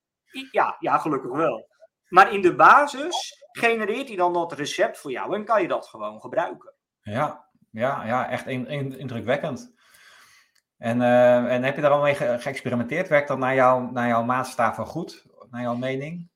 ja, 0.50 0.76
ja, 0.78 0.98
gelukkig 0.98 1.30
wel. 1.30 1.68
Maar 2.08 2.32
in 2.32 2.42
de 2.42 2.54
basis 2.54 3.44
genereert 3.52 4.08
hij 4.08 4.16
dan 4.16 4.32
dat 4.32 4.52
recept 4.52 4.98
voor 4.98 5.10
jou 5.10 5.34
en 5.34 5.44
kan 5.44 5.62
je 5.62 5.68
dat 5.68 5.86
gewoon 5.86 6.20
gebruiken. 6.20 6.74
Ja, 7.02 7.48
ja, 7.70 8.04
ja 8.04 8.28
echt 8.28 8.46
in, 8.46 8.66
in, 8.66 8.98
indrukwekkend. 8.98 9.74
En, 10.80 11.00
uh, 11.00 11.52
en 11.52 11.62
heb 11.62 11.74
je 11.74 11.80
daar 11.80 11.90
al 11.90 12.02
mee 12.02 12.14
ge 12.14 12.36
geëxperimenteerd? 12.38 13.08
Werkt 13.08 13.28
dat 13.28 13.38
naar, 13.38 13.54
jou, 13.54 13.92
naar 13.92 14.08
jouw 14.08 14.22
maatstaven 14.22 14.86
goed? 14.86 15.26
Naar 15.50 15.62
jouw 15.62 15.74
mening? 15.74 16.30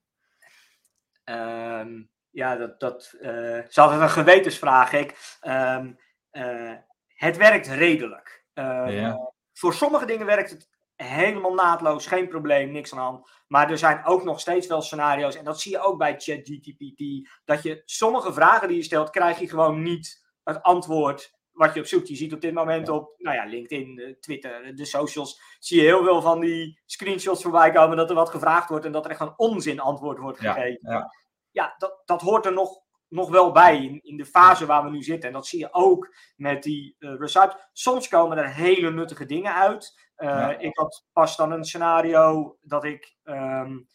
Um, 1.23 2.09
ja, 2.29 2.55
dat, 2.55 2.79
dat 2.79 3.15
uh, 3.21 3.65
is 3.65 3.77
altijd 3.77 4.01
een 4.01 4.09
gewetensvraag. 4.09 4.93
Ik, 4.93 5.37
um, 5.41 5.97
uh, 6.31 6.73
het 7.07 7.37
werkt 7.37 7.67
redelijk. 7.67 8.45
Ja. 8.53 9.31
Voor 9.53 9.73
sommige 9.73 10.05
dingen 10.05 10.25
werkt 10.25 10.49
het 10.49 10.69
helemaal 10.95 11.53
naadloos, 11.53 12.07
geen 12.07 12.27
probleem, 12.27 12.71
niks 12.71 12.91
aan 12.91 12.97
de 12.97 13.03
hand. 13.03 13.29
Maar 13.47 13.71
er 13.71 13.77
zijn 13.77 14.05
ook 14.05 14.23
nog 14.23 14.39
steeds 14.39 14.67
wel 14.67 14.81
scenario's, 14.81 15.35
en 15.35 15.45
dat 15.45 15.61
zie 15.61 15.71
je 15.71 15.79
ook 15.79 15.97
bij 15.97 16.15
ChatGPT, 16.17 17.29
dat 17.45 17.63
je 17.63 17.81
sommige 17.85 18.33
vragen 18.33 18.67
die 18.67 18.77
je 18.77 18.83
stelt, 18.83 19.09
krijg 19.09 19.39
je 19.39 19.49
gewoon 19.49 19.81
niet 19.81 20.25
het 20.43 20.63
antwoord 20.63 21.34
wat 21.55 21.73
je 21.73 21.79
op 21.79 21.85
zoekt. 21.85 22.07
Je 22.07 22.15
ziet 22.15 22.33
op 22.33 22.41
dit 22.41 22.53
moment 22.53 22.89
op 22.89 23.13
nou 23.17 23.35
ja, 23.35 23.45
LinkedIn, 23.45 23.99
eh, 23.99 24.13
Twitter, 24.19 24.75
de 24.75 24.85
socials, 24.85 25.41
zie 25.59 25.77
je 25.77 25.85
heel 25.85 26.03
veel 26.03 26.21
van 26.21 26.39
die 26.39 26.81
screenshots 26.85 27.41
voorbij 27.41 27.71
komen 27.71 27.97
dat 27.97 28.09
er 28.09 28.15
wat 28.15 28.29
gevraagd 28.29 28.69
wordt 28.69 28.85
en 28.85 28.91
dat 28.91 29.05
er 29.05 29.11
echt 29.11 29.19
een 29.19 29.37
onzin 29.37 29.79
antwoord 29.79 30.17
wordt 30.17 30.39
gegeven. 30.39 30.79
Ja, 30.81 30.91
ja. 30.91 31.13
ja 31.51 31.75
dat, 31.77 32.01
dat 32.05 32.21
hoort 32.21 32.45
er 32.45 32.53
nog, 32.53 32.81
nog 33.07 33.29
wel 33.29 33.51
bij 33.51 33.83
in, 33.83 33.99
in 34.03 34.17
de 34.17 34.25
fase 34.25 34.65
waar 34.65 34.83
we 34.83 34.89
nu 34.89 35.03
zitten. 35.03 35.29
En 35.29 35.35
dat 35.35 35.47
zie 35.47 35.59
je 35.59 35.73
ook 35.73 36.15
met 36.35 36.63
die 36.63 36.95
uh. 36.99 37.51
Soms 37.73 38.07
komen 38.07 38.37
er 38.37 38.53
hele 38.53 38.91
nuttige 38.91 39.25
dingen 39.25 39.53
uit. 39.53 40.03
Uh, 40.17 40.53
Ik 40.57 40.77
had 40.77 41.05
pas 41.13 41.35
dan 41.35 41.51
een 41.51 41.65
scenario 41.65 42.57
dat 42.61 42.83
ik 42.83 43.15
um, 43.23 43.87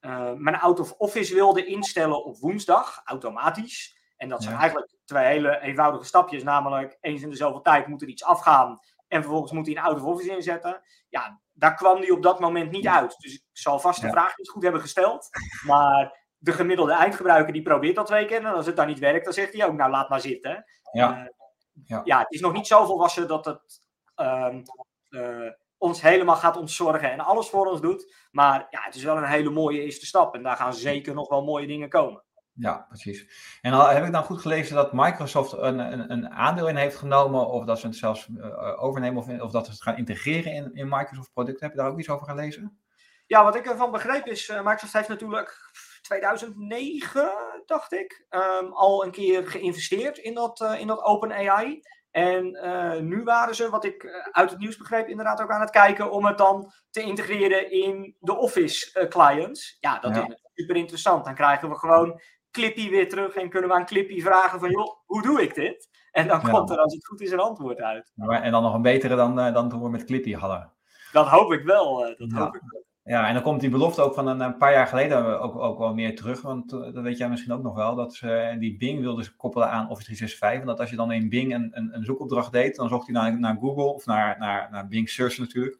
uh, 0.00 0.32
mijn 0.32 0.56
out 0.56 0.80
of 0.80 0.92
office 0.92 1.34
wilde 1.34 1.64
instellen 1.64 2.24
op 2.24 2.38
woensdag, 2.38 3.00
automatisch. 3.04 3.96
En 4.16 4.28
dat 4.28 4.42
zijn 4.42 4.56
eigenlijk 4.56 4.94
twee 5.04 5.24
hele 5.24 5.60
eenvoudige 5.60 6.04
stapjes. 6.04 6.42
Namelijk, 6.42 6.98
eens 7.00 7.22
in 7.22 7.30
de 7.30 7.36
zoveel 7.36 7.62
tijd 7.62 7.86
moet 7.86 8.02
er 8.02 8.08
iets 8.08 8.24
afgaan. 8.24 8.78
En 9.08 9.22
vervolgens 9.22 9.52
moet 9.52 9.66
hij 9.66 9.76
een 9.76 9.82
out 9.82 9.96
of 9.96 10.04
office 10.04 10.30
inzetten. 10.30 10.82
Ja, 11.08 11.40
daar 11.52 11.74
kwam 11.74 11.96
hij 11.96 12.10
op 12.10 12.22
dat 12.22 12.40
moment 12.40 12.70
niet 12.70 12.86
uit. 12.86 13.16
Dus 13.18 13.34
ik 13.34 13.42
zal 13.52 13.78
vast 13.78 14.00
de 14.00 14.10
vraag 14.10 14.36
niet 14.36 14.50
goed 14.50 14.62
hebben 14.62 14.80
gesteld. 14.80 15.28
Maar 15.66 16.24
de 16.38 16.52
gemiddelde 16.52 16.92
eindgebruiker 16.92 17.52
die 17.52 17.62
probeert 17.62 17.96
dat 17.96 18.06
twee 18.06 18.26
keer. 18.26 18.38
En 18.38 18.54
als 18.54 18.66
het 18.66 18.76
dan 18.76 18.86
niet 18.86 18.98
werkt, 18.98 19.24
dan 19.24 19.32
zegt 19.32 19.52
hij 19.52 19.66
ook, 19.66 19.76
nou 19.76 19.90
laat 19.90 20.08
maar 20.08 20.20
zitten. 20.20 20.64
Ja, 20.92 21.18
uh, 21.18 21.28
ja. 21.84 22.00
ja 22.04 22.18
het 22.18 22.32
is 22.32 22.40
nog 22.40 22.52
niet 22.52 22.66
zo 22.66 22.84
volwassen 22.84 23.28
dat 23.28 23.44
het 23.44 23.80
uh, 24.16 24.54
uh, 25.10 25.50
ons 25.78 26.02
helemaal 26.02 26.36
gaat 26.36 26.56
ontzorgen 26.56 27.12
en 27.12 27.20
alles 27.20 27.48
voor 27.48 27.66
ons 27.66 27.80
doet. 27.80 28.14
Maar 28.30 28.66
ja, 28.70 28.82
het 28.82 28.94
is 28.94 29.02
wel 29.02 29.16
een 29.16 29.24
hele 29.24 29.50
mooie 29.50 29.82
eerste 29.82 30.06
stap. 30.06 30.34
En 30.34 30.42
daar 30.42 30.56
gaan 30.56 30.74
zeker 30.74 31.14
nog 31.14 31.28
wel 31.28 31.44
mooie 31.44 31.66
dingen 31.66 31.88
komen. 31.88 32.24
Ja, 32.58 32.86
precies. 32.88 33.26
En 33.60 33.72
al, 33.72 33.88
heb 33.88 34.04
ik 34.04 34.12
dan 34.12 34.24
goed 34.24 34.40
gelezen 34.40 34.74
dat 34.74 34.92
Microsoft 34.92 35.52
een, 35.52 35.78
een, 35.78 36.10
een 36.10 36.30
aandeel 36.30 36.68
in 36.68 36.76
heeft 36.76 36.96
genomen, 36.96 37.48
of 37.48 37.64
dat 37.64 37.78
ze 37.78 37.86
het 37.86 37.96
zelfs 37.96 38.28
uh, 38.28 38.82
overnemen, 38.82 39.22
of, 39.22 39.40
of 39.40 39.50
dat 39.50 39.64
ze 39.64 39.70
het 39.70 39.82
gaan 39.82 39.96
integreren 39.96 40.52
in, 40.52 40.74
in 40.74 40.88
Microsoft 40.88 41.32
producten? 41.32 41.66
Heb 41.66 41.74
je 41.74 41.82
daar 41.82 41.90
ook 41.90 41.98
iets 41.98 42.08
over 42.08 42.26
gelezen? 42.26 42.80
Ja, 43.26 43.44
wat 43.44 43.56
ik 43.56 43.66
ervan 43.66 43.90
begreep 43.90 44.26
is, 44.26 44.48
uh, 44.48 44.56
Microsoft 44.56 44.92
heeft 44.92 45.08
natuurlijk 45.08 45.70
2009, 46.02 47.32
dacht 47.66 47.92
ik, 47.92 48.26
um, 48.30 48.72
al 48.72 49.04
een 49.04 49.10
keer 49.10 49.46
geïnvesteerd 49.46 50.18
in 50.18 50.34
dat, 50.34 50.60
uh, 50.60 50.80
in 50.80 50.86
dat 50.86 51.02
Open 51.02 51.32
AI. 51.32 51.82
En 52.10 52.58
uh, 52.64 53.00
nu 53.00 53.22
waren 53.22 53.54
ze, 53.54 53.70
wat 53.70 53.84
ik 53.84 54.28
uit 54.30 54.50
het 54.50 54.58
nieuws 54.58 54.76
begreep, 54.76 55.08
inderdaad 55.08 55.40
ook 55.42 55.50
aan 55.50 55.60
het 55.60 55.70
kijken 55.70 56.10
om 56.10 56.24
het 56.24 56.38
dan 56.38 56.72
te 56.90 57.00
integreren 57.00 57.70
in 57.70 58.16
de 58.20 58.36
Office 58.36 59.00
uh, 59.00 59.08
clients. 59.08 59.76
Ja, 59.80 59.98
dat 59.98 60.14
ja. 60.14 60.26
is 60.26 60.36
super 60.54 60.76
interessant. 60.76 61.24
Dan 61.24 61.34
krijgen 61.34 61.68
we 61.68 61.78
gewoon 61.78 62.20
Clippy 62.56 62.90
weer 62.90 63.08
terug 63.08 63.34
en 63.34 63.48
kunnen 63.48 63.70
we 63.70 63.76
aan 63.76 63.86
Clippy 63.86 64.20
vragen 64.20 64.60
van, 64.60 64.70
joh, 64.70 64.96
hoe 65.06 65.22
doe 65.22 65.42
ik 65.42 65.54
dit? 65.54 65.88
En 66.10 66.28
dan 66.28 66.42
komt 66.50 66.70
er, 66.70 66.78
als 66.78 66.94
het 66.94 67.06
goed 67.06 67.20
is, 67.20 67.30
een 67.30 67.38
antwoord 67.38 67.80
uit. 67.80 68.12
En 68.16 68.50
dan 68.50 68.62
nog 68.62 68.74
een 68.74 68.82
betere 68.82 69.16
dan, 69.16 69.38
uh, 69.38 69.54
dan 69.54 69.68
toen 69.68 69.82
we 69.82 69.88
met 69.88 70.04
Clippy 70.04 70.34
hadden. 70.34 70.72
Dat 71.12 71.26
hoop 71.26 71.52
ik 71.52 71.64
wel. 71.64 71.98
dat 71.98 72.30
ja. 72.30 72.38
hoop 72.38 72.54
ik 72.54 72.62
wel. 72.66 72.84
Ja, 73.04 73.28
en 73.28 73.34
dan 73.34 73.42
komt 73.42 73.60
die 73.60 73.70
belofte 73.70 74.02
ook 74.02 74.14
van 74.14 74.26
een, 74.26 74.40
een 74.40 74.56
paar 74.56 74.72
jaar 74.72 74.86
geleden 74.86 75.40
ook, 75.40 75.56
ook 75.56 75.78
wel 75.78 75.94
meer 75.94 76.16
terug. 76.16 76.42
Want 76.42 76.72
uh, 76.72 76.80
dat 76.80 77.02
weet 77.02 77.18
jij 77.18 77.28
misschien 77.28 77.52
ook 77.52 77.62
nog 77.62 77.74
wel. 77.74 77.94
Dat 77.94 78.14
ze 78.14 78.56
die 78.58 78.76
Bing 78.76 79.00
wilden 79.00 79.24
ze 79.24 79.36
koppelen 79.36 79.70
aan 79.70 79.90
Office 79.90 80.04
365. 80.04 80.60
En 80.60 80.66
dat 80.66 80.80
als 80.80 80.90
je 80.90 80.96
dan 80.96 81.12
in 81.12 81.28
Bing 81.28 81.54
een, 81.54 81.70
een, 81.72 81.94
een 81.94 82.04
zoekopdracht 82.04 82.52
deed, 82.52 82.76
dan 82.76 82.88
zocht 82.88 83.06
hij 83.06 83.14
naar, 83.14 83.38
naar 83.38 83.56
Google 83.60 83.84
of 83.84 84.06
naar, 84.06 84.38
naar, 84.38 84.68
naar 84.70 84.88
Bing 84.88 85.08
Search 85.08 85.38
natuurlijk. 85.38 85.78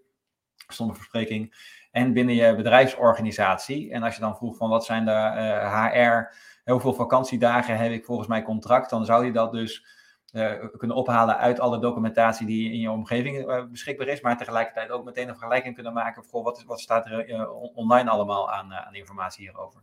Zonder 0.68 0.96
verspreking. 0.96 1.54
En 1.90 2.12
binnen 2.12 2.34
je 2.34 2.54
bedrijfsorganisatie. 2.54 3.92
En 3.92 4.02
als 4.02 4.14
je 4.14 4.20
dan 4.20 4.36
vroeg 4.36 4.56
van 4.56 4.68
wat 4.68 4.84
zijn 4.84 5.04
de 5.04 5.10
uh, 5.10 5.84
HR, 5.84 6.34
hoeveel 6.72 6.94
vakantiedagen 6.94 7.76
heb 7.76 7.92
ik 7.92 8.04
volgens 8.04 8.28
mij 8.28 8.42
contract, 8.42 8.90
dan 8.90 9.04
zou 9.04 9.24
je 9.24 9.32
dat 9.32 9.52
dus 9.52 9.86
uh, 10.32 10.52
kunnen 10.76 10.96
ophalen 10.96 11.36
uit 11.38 11.60
alle 11.60 11.78
documentatie 11.78 12.46
die 12.46 12.72
in 12.72 12.80
je 12.80 12.90
omgeving 12.90 13.48
uh, 13.48 13.64
beschikbaar 13.64 14.06
is, 14.06 14.20
maar 14.20 14.36
tegelijkertijd 14.36 14.90
ook 14.90 15.04
meteen 15.04 15.28
een 15.28 15.34
vergelijking 15.34 15.74
kunnen 15.74 15.92
maken 15.92 16.24
voor 16.24 16.42
wat, 16.42 16.64
wat 16.66 16.80
staat 16.80 17.06
er 17.06 17.28
uh, 17.28 17.76
online 17.76 18.10
allemaal 18.10 18.52
aan, 18.52 18.74
aan 18.74 18.94
informatie 18.94 19.44
hierover. 19.44 19.80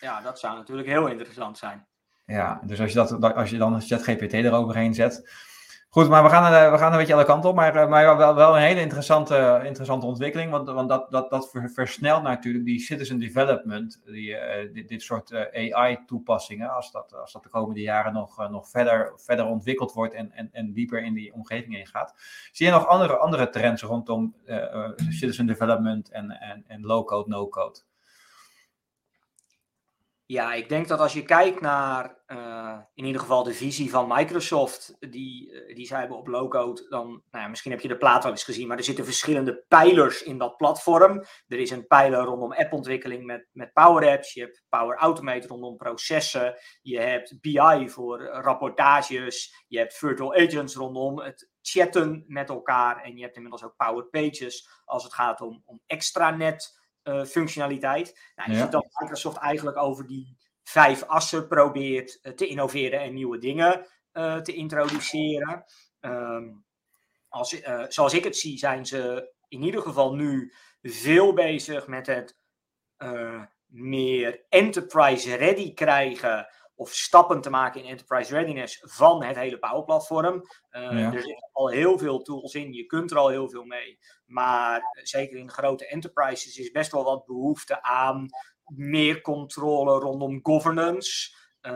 Ja, 0.00 0.20
dat 0.20 0.38
zou 0.38 0.56
natuurlijk 0.56 0.88
heel 0.88 1.06
interessant 1.06 1.58
zijn. 1.58 1.86
Ja, 2.26 2.60
dus 2.64 2.80
als 2.80 2.92
je, 2.92 2.96
dat, 2.96 3.34
als 3.34 3.50
je 3.50 3.58
dan 3.58 3.80
ChatGPT 3.80 4.32
eroverheen 4.32 4.94
zet, 4.94 5.30
Goed, 5.96 6.08
maar 6.08 6.22
we 6.22 6.28
gaan, 6.28 6.52
uh, 6.52 6.70
we 6.70 6.78
gaan 6.78 6.92
een 6.92 6.98
beetje 6.98 7.14
alle 7.14 7.24
kanten 7.24 7.50
op. 7.50 7.56
Maar, 7.56 7.76
uh, 7.76 7.88
maar 7.88 8.16
wel, 8.16 8.34
wel 8.34 8.56
een 8.56 8.62
hele 8.62 8.80
interessante, 8.80 9.60
interessante 9.64 10.06
ontwikkeling. 10.06 10.50
Want, 10.50 10.68
want 10.68 10.88
dat, 10.88 11.10
dat, 11.10 11.30
dat 11.30 11.50
versnelt 11.52 12.22
natuurlijk 12.22 12.64
die 12.64 12.80
citizen 12.80 13.18
development. 13.18 14.00
Die, 14.04 14.36
dit, 14.72 14.88
dit, 14.88 15.02
soort 15.02 15.34
AI-toepassingen. 15.52 16.70
Als 16.70 16.92
dat, 16.92 17.14
als 17.14 17.32
dat 17.32 17.42
de 17.42 17.48
komende 17.48 17.80
jaren 17.80 18.12
nog, 18.12 18.50
nog 18.50 18.68
verder, 18.68 19.12
verder 19.16 19.46
ontwikkeld 19.46 19.92
wordt 19.92 20.14
en, 20.14 20.32
en, 20.32 20.48
en 20.52 20.72
dieper 20.72 21.02
in 21.02 21.14
die 21.14 21.32
omgeving 21.32 21.74
heen 21.74 21.86
gaat. 21.86 22.14
Zie 22.52 22.66
je 22.66 22.72
nog 22.72 22.86
andere, 22.86 23.16
andere 23.16 23.48
trends 23.48 23.82
rondom 23.82 24.34
citizen 25.08 25.46
development 25.46 26.10
en, 26.10 26.30
en, 26.30 26.64
en 26.66 26.80
low-code, 26.80 27.28
no-code? 27.28 27.78
Ja, 30.28 30.52
ik 30.52 30.68
denk 30.68 30.88
dat 30.88 31.00
als 31.00 31.12
je 31.12 31.22
kijkt 31.22 31.60
naar 31.60 32.22
uh, 32.26 32.78
in 32.94 33.04
ieder 33.04 33.20
geval 33.20 33.42
de 33.42 33.54
visie 33.54 33.90
van 33.90 34.08
Microsoft, 34.08 34.96
die, 34.98 35.52
uh, 35.52 35.74
die 35.74 35.86
zij 35.86 35.98
hebben 35.98 36.16
op 36.16 36.26
low-code, 36.26 36.86
dan, 36.88 37.06
nou 37.06 37.44
ja, 37.44 37.48
misschien 37.48 37.70
heb 37.70 37.80
je 37.80 37.88
de 37.88 37.96
plaat 37.96 38.22
wel 38.22 38.32
eens 38.32 38.44
gezien, 38.44 38.68
maar 38.68 38.76
er 38.76 38.84
zitten 38.84 39.04
verschillende 39.04 39.64
pijlers 39.68 40.22
in 40.22 40.38
dat 40.38 40.56
platform. 40.56 41.24
Er 41.46 41.58
is 41.58 41.70
een 41.70 41.86
pijler 41.86 42.20
rondom 42.20 42.52
appontwikkeling 42.52 43.24
met, 43.24 43.48
met 43.52 43.72
Power 43.72 44.08
Apps, 44.08 44.32
je 44.32 44.40
hebt 44.40 44.64
Power 44.68 44.96
Automate 44.96 45.46
rondom 45.46 45.76
processen, 45.76 46.54
je 46.82 46.98
hebt 47.00 47.40
BI 47.40 47.88
voor 47.90 48.22
rapportages, 48.22 49.64
je 49.68 49.78
hebt 49.78 49.94
Virtual 49.94 50.34
Agents 50.34 50.74
rondom 50.74 51.20
het 51.20 51.50
chatten 51.62 52.24
met 52.26 52.48
elkaar 52.48 53.02
en 53.02 53.16
je 53.16 53.22
hebt 53.22 53.36
inmiddels 53.36 53.64
ook 53.64 53.76
Power 53.76 54.04
Pages 54.04 54.68
als 54.84 55.04
het 55.04 55.14
gaat 55.14 55.40
om, 55.40 55.62
om 55.64 55.80
extranet 55.86 56.84
functionaliteit. 57.26 58.18
Nou, 58.36 58.52
ja. 58.52 58.58
ziet 58.58 58.72
dat 58.72 58.86
Microsoft 59.00 59.36
eigenlijk 59.36 59.76
over 59.76 60.06
die 60.06 60.36
vijf 60.62 61.02
assen 61.02 61.48
probeert 61.48 62.18
uh, 62.22 62.32
te 62.32 62.46
innoveren 62.46 63.00
en 63.00 63.14
nieuwe 63.14 63.38
dingen 63.38 63.86
uh, 64.12 64.36
te 64.36 64.52
introduceren. 64.52 65.64
Um, 66.00 66.64
als, 67.28 67.60
zoals 67.88 68.14
ik 68.14 68.24
het 68.24 68.36
zie, 68.36 68.58
zijn 68.58 68.86
ze 68.86 69.32
in 69.48 69.62
ieder 69.62 69.82
geval 69.82 70.14
nu 70.14 70.52
veel 70.82 71.32
bezig 71.32 71.86
met 71.86 72.06
het 72.06 72.38
meer 73.66 74.44
enterprise-ready 74.48 75.74
krijgen 75.74 76.48
of 76.76 76.92
stappen 76.92 77.40
te 77.40 77.50
maken 77.50 77.82
in 77.82 77.90
enterprise 77.90 78.34
readiness 78.34 78.80
van 78.82 79.24
het 79.24 79.36
hele 79.36 79.58
Power 79.58 79.84
Platform. 79.84 80.34
Uh, 80.34 80.82
ja. 80.82 81.12
Er 81.12 81.22
zitten 81.22 81.48
al 81.52 81.68
heel 81.68 81.98
veel 81.98 82.22
tools 82.22 82.54
in, 82.54 82.72
je 82.72 82.86
kunt 82.86 83.10
er 83.10 83.18
al 83.18 83.28
heel 83.28 83.48
veel 83.48 83.64
mee. 83.64 83.98
Maar 84.26 84.82
zeker 85.02 85.38
in 85.38 85.50
grote 85.50 85.86
enterprises 85.86 86.58
is 86.58 86.70
best 86.70 86.92
wel 86.92 87.04
wat 87.04 87.26
behoefte 87.26 87.82
aan 87.82 88.28
meer 88.64 89.20
controle 89.20 89.98
rondom 89.98 90.40
governance. 90.42 91.34
Uh, 91.62 91.72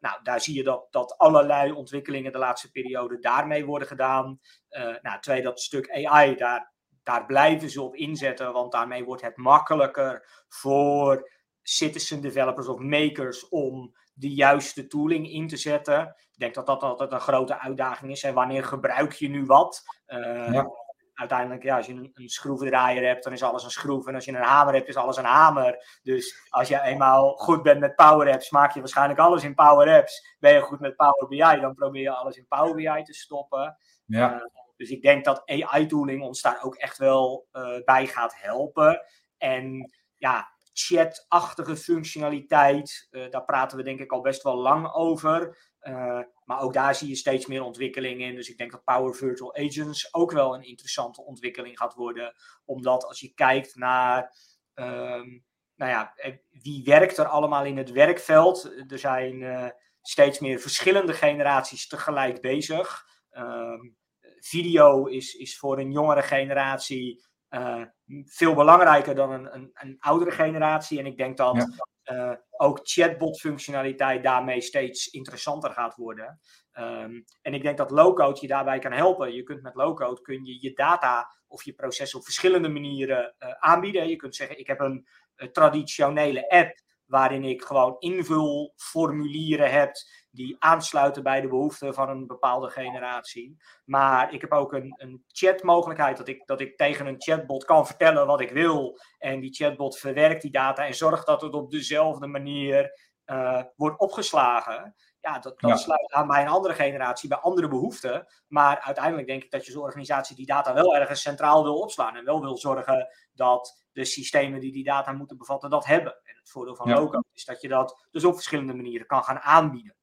nou, 0.00 0.22
daar 0.22 0.40
zie 0.40 0.54
je 0.54 0.62
dat, 0.62 0.86
dat 0.90 1.18
allerlei 1.18 1.72
ontwikkelingen 1.72 2.32
de 2.32 2.38
laatste 2.38 2.70
periode 2.70 3.18
daarmee 3.18 3.64
worden 3.64 3.88
gedaan. 3.88 4.40
Uh, 4.70 4.94
nou, 5.02 5.20
twee, 5.20 5.42
dat 5.42 5.60
stuk 5.60 5.90
AI, 5.90 6.34
daar, 6.34 6.72
daar 7.02 7.26
blijven 7.26 7.70
ze 7.70 7.82
op 7.82 7.94
inzetten, 7.94 8.52
want 8.52 8.72
daarmee 8.72 9.04
wordt 9.04 9.22
het 9.22 9.36
makkelijker 9.36 10.44
voor 10.48 11.30
citizen 11.62 12.20
developers 12.20 12.68
of 12.68 12.78
makers 12.78 13.48
om 13.48 13.96
de 14.18 14.34
juiste 14.34 14.86
tooling 14.86 15.30
in 15.30 15.48
te 15.48 15.56
zetten. 15.56 16.06
Ik 16.06 16.38
denk 16.38 16.54
dat 16.54 16.66
dat 16.66 16.82
altijd 16.82 17.12
een 17.12 17.20
grote 17.20 17.60
uitdaging 17.60 18.10
is. 18.10 18.22
En 18.22 18.34
wanneer 18.34 18.64
gebruik 18.64 19.12
je 19.12 19.28
nu 19.28 19.44
wat? 19.44 19.82
Uh, 20.06 20.52
ja. 20.52 20.66
Uiteindelijk, 21.14 21.62
ja, 21.62 21.76
als 21.76 21.86
je 21.86 21.92
een, 21.92 22.10
een, 22.14 22.28
schroevendraaier 22.28 23.06
hebt, 23.06 23.24
dan 23.24 23.32
is 23.32 23.42
alles 23.42 23.64
een 23.64 23.70
schroef. 23.70 24.06
En 24.06 24.14
als 24.14 24.24
je 24.24 24.30
een 24.30 24.42
hamer 24.42 24.74
hebt, 24.74 24.88
is 24.88 24.96
alles 24.96 25.16
een 25.16 25.24
hamer. 25.24 25.98
Dus 26.02 26.46
als 26.48 26.68
je 26.68 26.80
eenmaal 26.80 27.34
goed 27.34 27.62
bent 27.62 27.80
met 27.80 27.94
Power 27.94 28.32
Apps, 28.32 28.50
maak 28.50 28.72
je 28.72 28.80
waarschijnlijk 28.80 29.20
alles 29.20 29.44
in 29.44 29.54
Power 29.54 29.96
Apps. 29.96 30.36
Ben 30.38 30.54
je 30.54 30.60
goed 30.60 30.80
met 30.80 30.96
Power 30.96 31.28
BI, 31.28 31.60
dan 31.60 31.74
probeer 31.74 32.02
je 32.02 32.10
alles 32.10 32.36
in 32.36 32.46
Power 32.48 32.74
BI 32.74 33.02
te 33.02 33.14
stoppen. 33.14 33.76
Ja. 34.06 34.34
Uh, 34.34 34.40
dus 34.76 34.90
ik 34.90 35.02
denk 35.02 35.24
dat 35.24 35.42
AI-tooling 35.46 36.22
ons 36.22 36.42
daar 36.42 36.62
ook 36.62 36.74
echt 36.74 36.98
wel 36.98 37.46
uh, 37.52 37.84
bij 37.84 38.06
gaat 38.06 38.34
helpen. 38.36 39.02
En 39.38 39.92
ja, 40.16 40.52
chat-achtige 40.78 41.76
functionaliteit. 41.76 43.08
Uh, 43.10 43.30
daar 43.30 43.44
praten 43.44 43.76
we 43.76 43.84
denk 43.84 44.00
ik 44.00 44.12
al 44.12 44.20
best 44.20 44.42
wel 44.42 44.56
lang 44.56 44.92
over. 44.92 45.58
Uh, 45.82 46.20
maar 46.44 46.60
ook 46.60 46.72
daar 46.72 46.94
zie 46.94 47.08
je 47.08 47.14
steeds 47.14 47.46
meer 47.46 47.62
ontwikkeling 47.62 48.20
in. 48.20 48.34
Dus 48.34 48.48
ik 48.48 48.58
denk 48.58 48.70
dat 48.70 48.84
Power 48.84 49.14
Virtual 49.14 49.54
Agents 49.56 50.14
ook 50.14 50.32
wel 50.32 50.54
een 50.54 50.64
interessante 50.64 51.24
ontwikkeling 51.24 51.78
gaat 51.78 51.94
worden. 51.94 52.34
Omdat 52.64 53.04
als 53.04 53.20
je 53.20 53.34
kijkt 53.34 53.74
naar. 53.74 54.36
Um, 54.74 55.46
nou 55.74 55.90
ja, 55.90 56.12
eh, 56.14 56.36
wie 56.50 56.84
werkt 56.84 57.18
er 57.18 57.26
allemaal 57.26 57.64
in 57.64 57.76
het 57.76 57.90
werkveld? 57.90 58.64
Er 58.88 58.98
zijn 58.98 59.72
steeds 60.02 60.38
meer 60.38 60.58
verschillende 60.58 61.12
generaties 61.12 61.88
tegelijk 61.88 62.40
bezig. 62.40 63.06
Um, 63.30 63.96
video 64.40 65.06
is, 65.06 65.34
is 65.34 65.58
voor 65.58 65.78
een 65.78 65.92
jongere 65.92 66.22
generatie 66.22 67.26
uh, 67.50 67.82
veel 68.24 68.54
belangrijker 68.54 69.14
dan 69.14 69.30
een, 69.30 69.54
een, 69.54 69.70
een, 69.74 69.96
oudere 69.98 70.30
generatie. 70.30 70.98
En 70.98 71.06
ik 71.06 71.16
denk 71.16 71.36
dat 71.36 71.68
ja. 72.02 72.30
uh, 72.30 72.36
ook 72.50 72.80
chatbot-functionaliteit 72.82 74.22
daarmee 74.22 74.60
steeds 74.60 75.06
interessanter 75.06 75.70
gaat 75.70 75.96
worden. 75.96 76.40
Um, 76.78 77.24
en 77.42 77.54
ik 77.54 77.62
denk 77.62 77.76
dat 77.76 77.90
low-code 77.90 78.40
je 78.40 78.46
daarbij 78.46 78.78
kan 78.78 78.92
helpen. 78.92 79.34
Je 79.34 79.42
kunt 79.42 79.62
met 79.62 79.74
low-code 79.74 80.20
kun 80.20 80.44
je, 80.44 80.60
je 80.60 80.72
data 80.72 81.30
of 81.46 81.64
je 81.64 81.72
proces 81.72 82.14
op 82.14 82.24
verschillende 82.24 82.68
manieren 82.68 83.34
uh, 83.38 83.50
aanbieden. 83.50 84.08
Je 84.08 84.16
kunt 84.16 84.36
zeggen, 84.36 84.58
ik 84.58 84.66
heb 84.66 84.80
een 84.80 85.06
traditionele 85.52 86.50
app 86.50 86.80
waarin 87.08 87.44
ik 87.44 87.62
gewoon 87.62 87.96
invulformulieren 87.98 89.70
heb 89.70 89.92
die 90.38 90.56
aansluiten 90.58 91.22
bij 91.22 91.40
de 91.40 91.48
behoeften 91.48 91.94
van 91.94 92.08
een 92.08 92.26
bepaalde 92.26 92.70
generatie. 92.70 93.56
Maar 93.84 94.32
ik 94.32 94.40
heb 94.40 94.52
ook 94.52 94.72
een, 94.72 94.94
een 94.96 95.24
chatmogelijkheid 95.26 96.16
dat 96.16 96.28
ik, 96.28 96.46
dat 96.46 96.60
ik 96.60 96.76
tegen 96.76 97.06
een 97.06 97.20
chatbot 97.22 97.64
kan 97.64 97.86
vertellen 97.86 98.26
wat 98.26 98.40
ik 98.40 98.50
wil. 98.50 98.98
En 99.18 99.40
die 99.40 99.54
chatbot 99.54 99.98
verwerkt 99.98 100.42
die 100.42 100.50
data 100.50 100.86
en 100.86 100.94
zorgt 100.94 101.26
dat 101.26 101.42
het 101.42 101.54
op 101.54 101.70
dezelfde 101.70 102.26
manier 102.26 102.92
uh, 103.26 103.62
wordt 103.76 104.00
opgeslagen. 104.00 104.94
Ja, 105.20 105.38
dat, 105.38 105.60
dat 105.60 105.80
sluit 105.80 106.12
aan 106.12 106.26
bij 106.26 106.42
een 106.42 106.48
andere 106.48 106.74
generatie, 106.74 107.28
bij 107.28 107.38
andere 107.38 107.68
behoeften. 107.68 108.26
Maar 108.48 108.80
uiteindelijk 108.80 109.26
denk 109.26 109.42
ik 109.42 109.50
dat 109.50 109.66
je 109.66 109.74
als 109.74 109.82
organisatie 109.82 110.36
die 110.36 110.46
data 110.46 110.74
wel 110.74 110.96
ergens 110.96 111.20
centraal 111.20 111.62
wil 111.62 111.78
opslaan. 111.78 112.16
En 112.16 112.24
wel 112.24 112.40
wil 112.40 112.56
zorgen 112.56 113.08
dat 113.32 113.86
de 113.92 114.04
systemen 114.04 114.60
die 114.60 114.72
die 114.72 114.84
data 114.84 115.12
moeten 115.12 115.38
bevatten 115.38 115.70
dat 115.70 115.86
hebben. 115.86 116.12
En 116.12 116.36
het 116.36 116.50
voordeel 116.50 116.76
van 116.76 116.88
ja. 116.88 116.94
Loco 116.94 117.20
is 117.32 117.44
dat 117.44 117.60
je 117.60 117.68
dat 117.68 118.06
dus 118.10 118.24
op 118.24 118.34
verschillende 118.34 118.74
manieren 118.74 119.06
kan 119.06 119.24
gaan 119.24 119.38
aanbieden. 119.38 119.96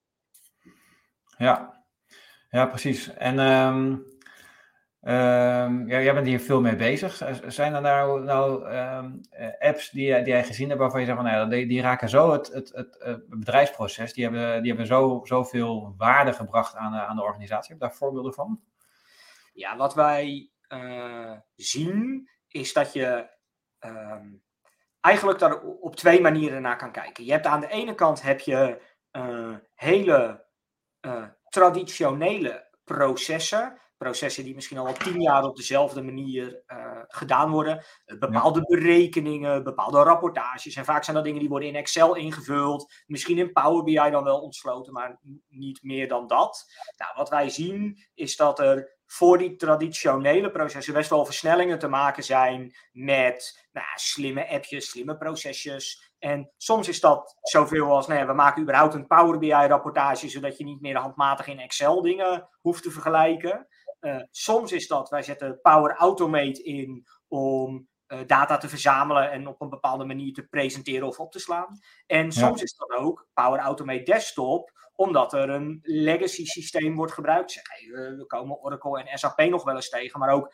Ja, 1.38 1.84
ja 2.50 2.66
precies. 2.66 3.14
En 3.14 3.40
um, 3.40 4.06
um, 5.02 5.88
ja, 5.88 6.02
jij 6.02 6.14
bent 6.14 6.28
hier 6.28 6.40
veel 6.40 6.62
mee 6.62 6.76
bezig. 6.76 7.22
Zijn 7.48 7.74
er 7.74 7.82
nou, 7.82 8.24
nou 8.24 8.76
um, 8.76 9.22
apps 9.60 9.90
die, 9.90 10.16
die 10.16 10.34
jij 10.34 10.44
gezien 10.44 10.68
hebt 10.68 10.80
waarvan 10.80 11.00
je 11.00 11.06
zegt 11.06 11.18
van 11.18 11.28
nou, 11.28 11.50
die, 11.50 11.68
die 11.68 11.82
raken 11.82 12.10
zo 12.10 12.32
het, 12.32 12.48
het, 12.48 12.72
het, 12.74 13.30
bedrijfsproces, 13.30 14.14
die 14.14 14.24
hebben, 14.24 14.62
die 14.62 14.68
hebben 14.72 14.88
zo, 14.88 15.22
zoveel 15.24 15.94
waarde 15.98 16.34
gebracht 16.34 16.76
aan, 16.76 16.94
aan 16.94 17.16
de 17.16 17.24
organisatie? 17.24 17.72
Heb 17.72 17.82
je 17.82 17.88
daar 17.88 17.98
voorbeelden 17.98 18.34
van? 18.34 18.62
Ja, 19.54 19.78
wat 19.78 19.94
wij 19.94 20.50
uh, 20.70 21.32
zien 21.56 22.30
is 22.48 22.74
dat 22.74 22.94
je 22.94 23.34
eigenlijk 25.00 25.40
daar 25.40 25.62
op 25.62 25.96
twee 25.96 26.22
manieren 26.22 26.62
naar 26.62 26.78
kan 26.78 26.92
kijken. 26.92 27.26
Je 27.26 27.32
hebt 27.32 27.46
aan 27.46 27.60
de 27.60 27.68
ene 27.68 27.96
kant 27.96 28.22
heb 28.22 28.40
je 28.40 28.82
hele 29.76 30.45
traditionele 31.50 32.70
processen. 32.84 33.80
Processen 33.98 34.44
die 34.44 34.56
misschien 34.56 34.78
al 34.78 34.94
tien 34.94 35.22
jaar 35.22 35.44
op 35.44 35.56
dezelfde 35.56 36.02
manier 36.02 36.64
uh, 36.68 37.02
gedaan 37.08 37.52
worden. 37.52 37.86
Uh, 38.06 38.20
bepaalde 38.20 38.60
ja. 38.60 38.66
berekeningen, 38.66 39.64
bepaalde 39.64 40.04
rapportages. 40.04 40.76
En 40.76 40.86
vaak 40.86 41.04
zijn 41.04 41.16
dat 41.16 41.26
dingen 41.26 41.40
die 41.40 41.50
worden 41.50 41.70
in 41.70 41.76
Excel 41.76 42.16
ingevuld. 42.16 42.94
Misschien 43.06 43.38
in 43.38 43.52
Power 43.52 43.84
BI 43.84 44.10
dan 44.12 44.24
wel 44.24 44.40
ontsloten, 44.40 44.94
maar 44.94 45.20
niet 45.48 45.84
meer 45.84 46.08
dan 46.08 46.28
dat. 46.28 46.66
Nou, 46.98 47.12
wat 47.16 47.30
wij 47.30 47.50
zien 47.50 47.98
is 48.14 48.36
dat 48.36 48.60
er 48.60 48.96
voor 49.06 49.38
die 49.38 49.56
traditionele 49.56 50.52
processen 50.52 50.94
best 50.94 51.10
wel 51.10 51.26
versnellingen 51.26 51.80
te 51.80 51.88
maken 51.88 52.24
zijn 52.24 52.76
met 52.92 53.68
nou, 53.72 53.88
slimme 53.96 54.50
appjes, 54.50 54.90
slimme 54.90 55.18
procesjes. 55.18 56.14
En 56.20 56.52
soms 56.58 56.88
is 56.88 57.00
dat 57.00 57.38
zoveel 57.42 57.92
als, 57.92 58.06
ja, 58.06 58.26
we 58.26 58.34
maken 58.34 58.62
überhaupt 58.62 58.94
een 58.94 59.08
Power 59.08 59.38
BI-rapportage, 59.38 60.30
zodat 60.30 60.58
je 60.58 60.64
niet 60.64 60.82
meer 60.82 60.98
handmatig 60.98 61.48
in 61.48 61.60
Excel 61.60 62.02
dingen 62.02 62.50
hoeft 62.62 62.84
te 62.84 62.92
vergelijken. 62.92 63.68
Uh, 64.00 64.22
soms 64.32 64.72
is 64.72 64.88
dat, 64.88 65.10
wij 65.10 65.22
zetten 65.22 65.60
Power 65.62 65.96
Automate 65.96 66.64
in 66.64 67.08
om 67.28 67.88
uh, 68.08 68.20
data 68.26 68.58
te 68.58 68.70
verzamelen 68.70 69.32
en 69.32 69.48
op 69.48 69.62
een 69.62 69.70
bepaalde 69.70 70.06
manier 70.06 70.34
te 70.34 70.48
presenteren 70.48 71.08
of 71.08 71.20
op 71.20 71.32
te 71.32 71.40
slaan. 71.40 71.80
En 72.06 72.32
soms 72.32 72.58
ja. 72.58 72.64
is 72.64 72.76
dat 72.76 72.98
ook 72.98 73.28
Power 73.34 73.60
Automate 73.60 74.04
Desktop, 74.04 74.72
omdat 74.96 75.34
er 75.34 75.50
een 75.50 75.80
legacy 75.82 76.46
systeem 76.46 76.96
wordt 76.96 77.14
gebruikt. 77.14 77.62
We 78.18 78.24
komen 78.28 78.60
Oracle 78.60 79.04
en 79.04 79.18
SAP 79.18 79.40
nog 79.40 79.64
wel 79.64 79.76
eens 79.76 79.90
tegen, 79.90 80.20
maar 80.20 80.34
ook 80.34 80.54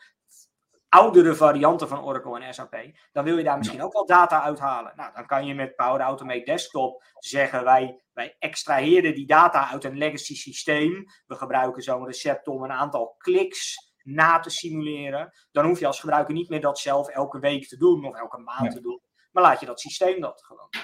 oudere 0.92 1.34
varianten 1.34 1.88
van 1.88 2.04
Oracle 2.04 2.40
en 2.40 2.54
SAP, 2.54 2.76
dan 3.12 3.24
wil 3.24 3.36
je 3.36 3.44
daar 3.44 3.58
misschien 3.58 3.82
ook 3.82 3.92
wel 3.92 4.06
data 4.06 4.42
uithalen. 4.42 4.92
Nou, 4.96 5.14
dan 5.14 5.26
kan 5.26 5.46
je 5.46 5.54
met 5.54 5.76
Power 5.76 6.00
Automate 6.00 6.44
Desktop 6.44 7.04
zeggen, 7.18 7.64
wij, 7.64 8.02
wij 8.12 8.36
extraheren 8.38 9.14
die 9.14 9.26
data 9.26 9.70
uit 9.70 9.84
een 9.84 9.98
legacy 9.98 10.34
systeem. 10.34 11.04
We 11.26 11.34
gebruiken 11.34 11.82
zo'n 11.82 12.06
recept 12.06 12.48
om 12.48 12.62
een 12.62 12.72
aantal 12.72 13.14
kliks 13.18 13.92
na 14.02 14.40
te 14.40 14.50
simuleren. 14.50 15.32
Dan 15.50 15.64
hoef 15.64 15.78
je 15.78 15.86
als 15.86 16.00
gebruiker 16.00 16.34
niet 16.34 16.48
meer 16.48 16.60
dat 16.60 16.78
zelf 16.78 17.08
elke 17.08 17.38
week 17.38 17.68
te 17.68 17.76
doen 17.76 18.04
of 18.04 18.14
elke 18.14 18.38
maand 18.38 18.64
ja. 18.64 18.70
te 18.70 18.80
doen. 18.80 19.00
Maar 19.30 19.42
laat 19.42 19.60
je 19.60 19.66
dat 19.66 19.80
systeem 19.80 20.20
dat 20.20 20.42
gewoon 20.44 20.68
doen. 20.70 20.82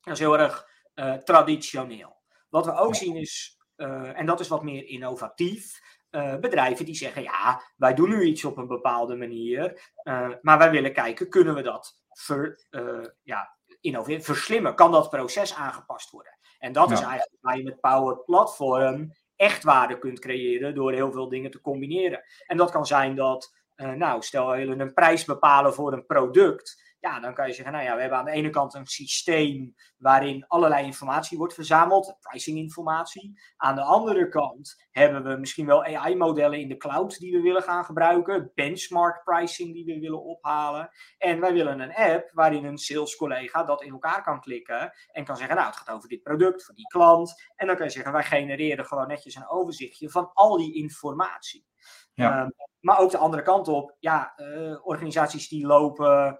Dat 0.00 0.12
is 0.12 0.18
heel 0.18 0.38
erg 0.38 0.68
uh, 0.94 1.14
traditioneel. 1.14 2.22
Wat 2.48 2.66
we 2.66 2.74
ook 2.74 2.94
zien 2.94 3.16
is, 3.16 3.58
uh, 3.76 4.18
en 4.18 4.26
dat 4.26 4.40
is 4.40 4.48
wat 4.48 4.62
meer 4.62 4.86
innovatief, 4.86 5.80
uh, 6.12 6.36
bedrijven 6.36 6.84
die 6.84 6.94
zeggen: 6.94 7.22
ja, 7.22 7.62
wij 7.76 7.94
doen 7.94 8.08
nu 8.08 8.22
iets 8.22 8.44
op 8.44 8.56
een 8.56 8.66
bepaalde 8.66 9.16
manier, 9.16 9.92
uh, 10.04 10.28
maar 10.42 10.58
wij 10.58 10.70
willen 10.70 10.92
kijken, 10.92 11.28
kunnen 11.28 11.54
we 11.54 11.62
dat 11.62 12.02
ver, 12.10 12.66
uh, 12.70 13.04
ja, 13.22 13.56
innoveren, 13.80 14.22
verslimmen? 14.22 14.74
Kan 14.74 14.92
dat 14.92 15.10
proces 15.10 15.54
aangepast 15.54 16.10
worden? 16.10 16.38
En 16.58 16.72
dat 16.72 16.88
ja. 16.88 16.94
is 16.94 17.00
eigenlijk 17.00 17.42
waar 17.42 17.56
je 17.56 17.64
met 17.64 17.80
Power 17.80 18.18
Platform 18.24 19.14
echt 19.36 19.62
waarde 19.62 19.98
kunt 19.98 20.18
creëren 20.18 20.74
door 20.74 20.92
heel 20.92 21.12
veel 21.12 21.28
dingen 21.28 21.50
te 21.50 21.60
combineren. 21.60 22.24
En 22.46 22.56
dat 22.56 22.70
kan 22.70 22.86
zijn 22.86 23.14
dat, 23.14 23.54
nou, 23.76 24.22
stel 24.22 24.54
je 24.54 24.66
een 24.66 24.94
prijs 24.94 25.24
bepalen 25.24 25.74
voor 25.74 25.92
een 25.92 26.06
product. 26.06 26.91
Ja, 27.02 27.20
dan 27.20 27.34
kan 27.34 27.46
je 27.46 27.52
zeggen, 27.52 27.72
nou 27.72 27.84
ja, 27.84 27.94
we 27.94 28.00
hebben 28.00 28.18
aan 28.18 28.24
de 28.24 28.30
ene 28.30 28.50
kant 28.50 28.74
een 28.74 28.86
systeem 28.86 29.74
waarin 29.96 30.44
allerlei 30.46 30.84
informatie 30.84 31.38
wordt 31.38 31.54
verzameld, 31.54 32.16
pricinginformatie. 32.20 33.40
Aan 33.56 33.74
de 33.74 33.82
andere 33.82 34.28
kant 34.28 34.86
hebben 34.90 35.22
we 35.22 35.36
misschien 35.36 35.66
wel 35.66 35.84
AI-modellen 35.84 36.60
in 36.60 36.68
de 36.68 36.76
cloud 36.76 37.18
die 37.18 37.32
we 37.32 37.40
willen 37.40 37.62
gaan 37.62 37.84
gebruiken, 37.84 38.50
benchmark 38.54 39.24
pricing 39.24 39.72
die 39.72 39.84
we 39.84 39.98
willen 39.98 40.22
ophalen. 40.22 40.90
En 41.18 41.40
wij 41.40 41.52
willen 41.52 41.80
een 41.80 41.94
app 41.94 42.30
waarin 42.32 42.64
een 42.64 42.78
sales 42.78 43.16
collega 43.16 43.64
dat 43.64 43.82
in 43.82 43.92
elkaar 43.92 44.22
kan 44.22 44.40
klikken 44.40 44.92
en 45.12 45.24
kan 45.24 45.36
zeggen, 45.36 45.56
nou, 45.56 45.68
het 45.68 45.76
gaat 45.76 45.94
over 45.96 46.08
dit 46.08 46.22
product, 46.22 46.64
voor 46.64 46.74
die 46.74 46.86
klant. 46.86 47.42
En 47.56 47.66
dan 47.66 47.76
kan 47.76 47.86
je 47.86 47.92
zeggen, 47.92 48.12
wij 48.12 48.24
genereren 48.24 48.86
gewoon 48.86 49.08
netjes 49.08 49.34
een 49.34 49.48
overzichtje 49.48 50.10
van 50.10 50.30
al 50.32 50.56
die 50.56 50.74
informatie. 50.74 51.66
Ja. 52.14 52.42
Um, 52.42 52.52
maar 52.80 52.98
ook 52.98 53.10
de 53.10 53.18
andere 53.18 53.42
kant 53.42 53.68
op, 53.68 53.96
ja, 53.98 54.32
uh, 54.36 54.86
organisaties 54.86 55.48
die 55.48 55.66
lopen 55.66 56.38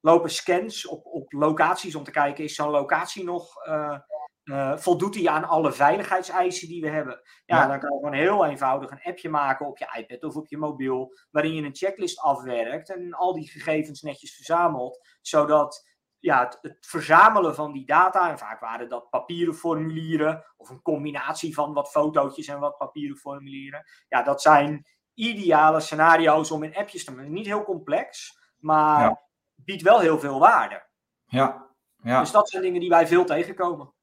lopen 0.00 0.30
scans 0.30 0.86
op, 0.86 1.06
op 1.06 1.32
locaties 1.32 1.94
om 1.94 2.04
te 2.04 2.10
kijken, 2.10 2.44
is 2.44 2.54
zo'n 2.54 2.70
locatie 2.70 3.24
nog, 3.24 3.66
uh, 3.66 3.98
uh, 4.44 4.76
voldoet 4.76 5.12
die 5.12 5.30
aan 5.30 5.44
alle 5.44 5.72
veiligheidseisen 5.72 6.68
die 6.68 6.80
we 6.80 6.88
hebben? 6.88 7.20
Ja, 7.44 7.56
ja, 7.56 7.66
dan 7.66 7.78
kan 7.80 7.90
je 7.90 7.96
gewoon 7.96 8.12
heel 8.12 8.46
eenvoudig 8.46 8.90
een 8.90 9.02
appje 9.02 9.28
maken 9.28 9.66
op 9.66 9.78
je 9.78 9.98
iPad 9.98 10.24
of 10.24 10.36
op 10.36 10.48
je 10.48 10.58
mobiel, 10.58 11.12
waarin 11.30 11.54
je 11.54 11.62
een 11.62 11.76
checklist 11.76 12.20
afwerkt 12.20 12.94
en 12.94 13.12
al 13.12 13.34
die 13.34 13.50
gegevens 13.50 14.02
netjes 14.02 14.34
verzamelt, 14.34 15.08
zodat 15.20 15.94
ja, 16.18 16.44
het, 16.44 16.58
het, 16.60 16.86
verzamelen 16.86 17.54
van 17.54 17.72
die 17.72 17.86
data, 17.86 18.30
en 18.30 18.38
vaak 18.38 18.60
waren 18.60 18.88
dat 18.88 19.10
papieren 19.10 19.54
formulieren 19.54 20.44
of 20.56 20.68
een 20.68 20.82
combinatie 20.82 21.54
van 21.54 21.72
wat 21.72 21.90
fotootjes 21.90 22.46
en 22.46 22.60
wat 22.60 22.76
papieren 22.76 23.16
formulieren, 23.16 23.84
ja, 24.08 24.22
dat 24.22 24.42
zijn 24.42 24.86
ideale 25.14 25.80
scenario's 25.80 26.50
om 26.50 26.62
in 26.62 26.76
appjes 26.76 27.04
te 27.04 27.14
maken. 27.14 27.32
Niet 27.32 27.46
heel 27.46 27.64
complex, 27.64 28.38
maar 28.66 29.22
biedt 29.54 29.82
wel 29.82 30.00
heel 30.00 30.18
veel 30.18 30.38
waarde. 30.38 30.86
Ja. 31.26 31.66
ja. 32.02 32.20
Dus 32.20 32.30
dat 32.30 32.48
zijn 32.48 32.62
dingen 32.62 32.80
die 32.80 32.88
wij 32.88 33.06
veel 33.06 33.24
tegenkomen. 33.24 33.94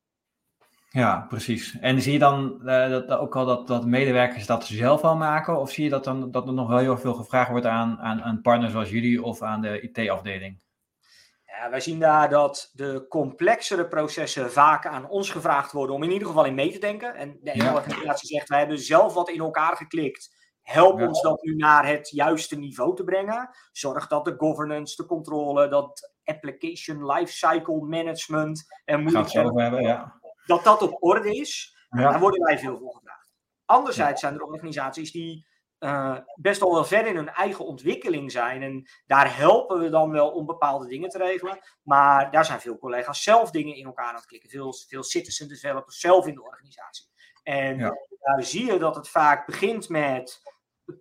Ja, 0.89 1.25
precies. 1.29 1.79
En 1.79 2.01
zie 2.01 2.13
je 2.13 2.19
dan 2.19 2.59
uh, 2.63 2.89
dat, 2.89 3.09
ook 3.09 3.35
al 3.35 3.45
dat, 3.45 3.67
dat 3.67 3.85
medewerkers 3.85 4.45
dat 4.45 4.65
zelf 4.65 5.01
al 5.01 5.15
maken? 5.15 5.59
Of 5.59 5.71
zie 5.71 5.83
je 5.83 5.89
dat, 5.89 6.03
dan, 6.03 6.31
dat 6.31 6.47
er 6.47 6.53
nog 6.53 6.67
wel 6.67 6.77
heel 6.77 6.97
veel 6.97 7.13
gevraagd 7.13 7.49
wordt 7.49 7.65
aan, 7.65 7.99
aan, 7.99 8.21
aan 8.21 8.41
partners 8.41 8.71
zoals 8.71 8.89
jullie 8.89 9.23
of 9.23 9.41
aan 9.41 9.61
de 9.61 9.81
IT-afdeling? 9.81 10.61
Ja, 11.45 11.69
wij 11.69 11.79
zien 11.79 11.99
daar 11.99 12.29
dat 12.29 12.71
de 12.73 13.05
complexere 13.09 13.87
processen 13.87 14.51
vaak 14.51 14.85
aan 14.85 15.09
ons 15.09 15.29
gevraagd 15.29 15.71
worden 15.71 15.95
om 15.95 16.03
in 16.03 16.11
ieder 16.11 16.27
geval 16.27 16.45
in 16.45 16.55
mee 16.55 16.71
te 16.71 16.79
denken. 16.79 17.15
En 17.15 17.37
de 17.41 17.51
ene 17.51 17.73
organisatie 17.73 18.27
zegt, 18.27 18.49
wij 18.49 18.59
hebben 18.59 18.79
zelf 18.79 19.13
wat 19.13 19.29
in 19.29 19.39
elkaar 19.39 19.75
geklikt. 19.75 20.42
Help 20.63 21.01
ons 21.01 21.21
dat 21.21 21.43
nu 21.43 21.55
naar 21.55 21.87
het 21.87 22.09
juiste 22.09 22.55
niveau 22.55 22.95
te 22.95 23.03
brengen. 23.03 23.49
Zorg 23.71 24.07
dat 24.07 24.25
de 24.25 24.33
governance, 24.37 24.95
de 24.95 25.05
controle, 25.05 25.67
dat 25.67 26.11
application 26.23 27.05
lifecycle 27.05 27.81
management 27.81 28.65
en 28.85 29.03
moet 29.03 29.33
hebben, 29.33 29.81
ja. 29.81 30.19
dat 30.45 30.63
dat 30.63 30.81
op 30.81 31.03
orde 31.03 31.35
is. 31.35 31.77
Daar 31.89 32.19
worden 32.19 32.41
wij 32.41 32.59
veel 32.59 32.77
voor 32.77 32.93
gevraagd. 32.93 33.33
Anderzijds 33.65 34.21
zijn 34.21 34.33
er 34.33 34.43
organisaties 34.43 35.11
die 35.11 35.47
uh, 35.79 36.17
best 36.35 36.61
al 36.61 36.73
wel 36.73 36.85
ver 36.85 37.07
in 37.07 37.15
hun 37.15 37.29
eigen 37.29 37.65
ontwikkeling 37.65 38.31
zijn. 38.31 38.61
En 38.61 38.89
daar 39.05 39.37
helpen 39.37 39.79
we 39.79 39.89
dan 39.89 40.11
wel 40.11 40.31
om 40.31 40.45
bepaalde 40.45 40.87
dingen 40.87 41.09
te 41.09 41.17
regelen. 41.17 41.59
Maar 41.81 42.31
daar 42.31 42.45
zijn 42.45 42.59
veel 42.59 42.77
collega's 42.77 43.23
zelf 43.23 43.51
dingen 43.51 43.75
in 43.75 43.85
elkaar 43.85 44.07
aan 44.07 44.15
het 44.15 44.25
klikken. 44.25 44.49
Veel, 44.49 44.73
veel 44.73 45.03
citizen 45.03 45.47
developers 45.47 45.99
zelf 45.99 46.27
in 46.27 46.35
de 46.35 46.43
organisatie. 46.43 47.11
En 47.43 47.77
daar 48.19 48.43
zie 48.43 48.65
je 48.65 48.79
dat 48.79 48.95
het 48.95 49.09
vaak 49.09 49.45
begint 49.45 49.89
met 49.89 50.41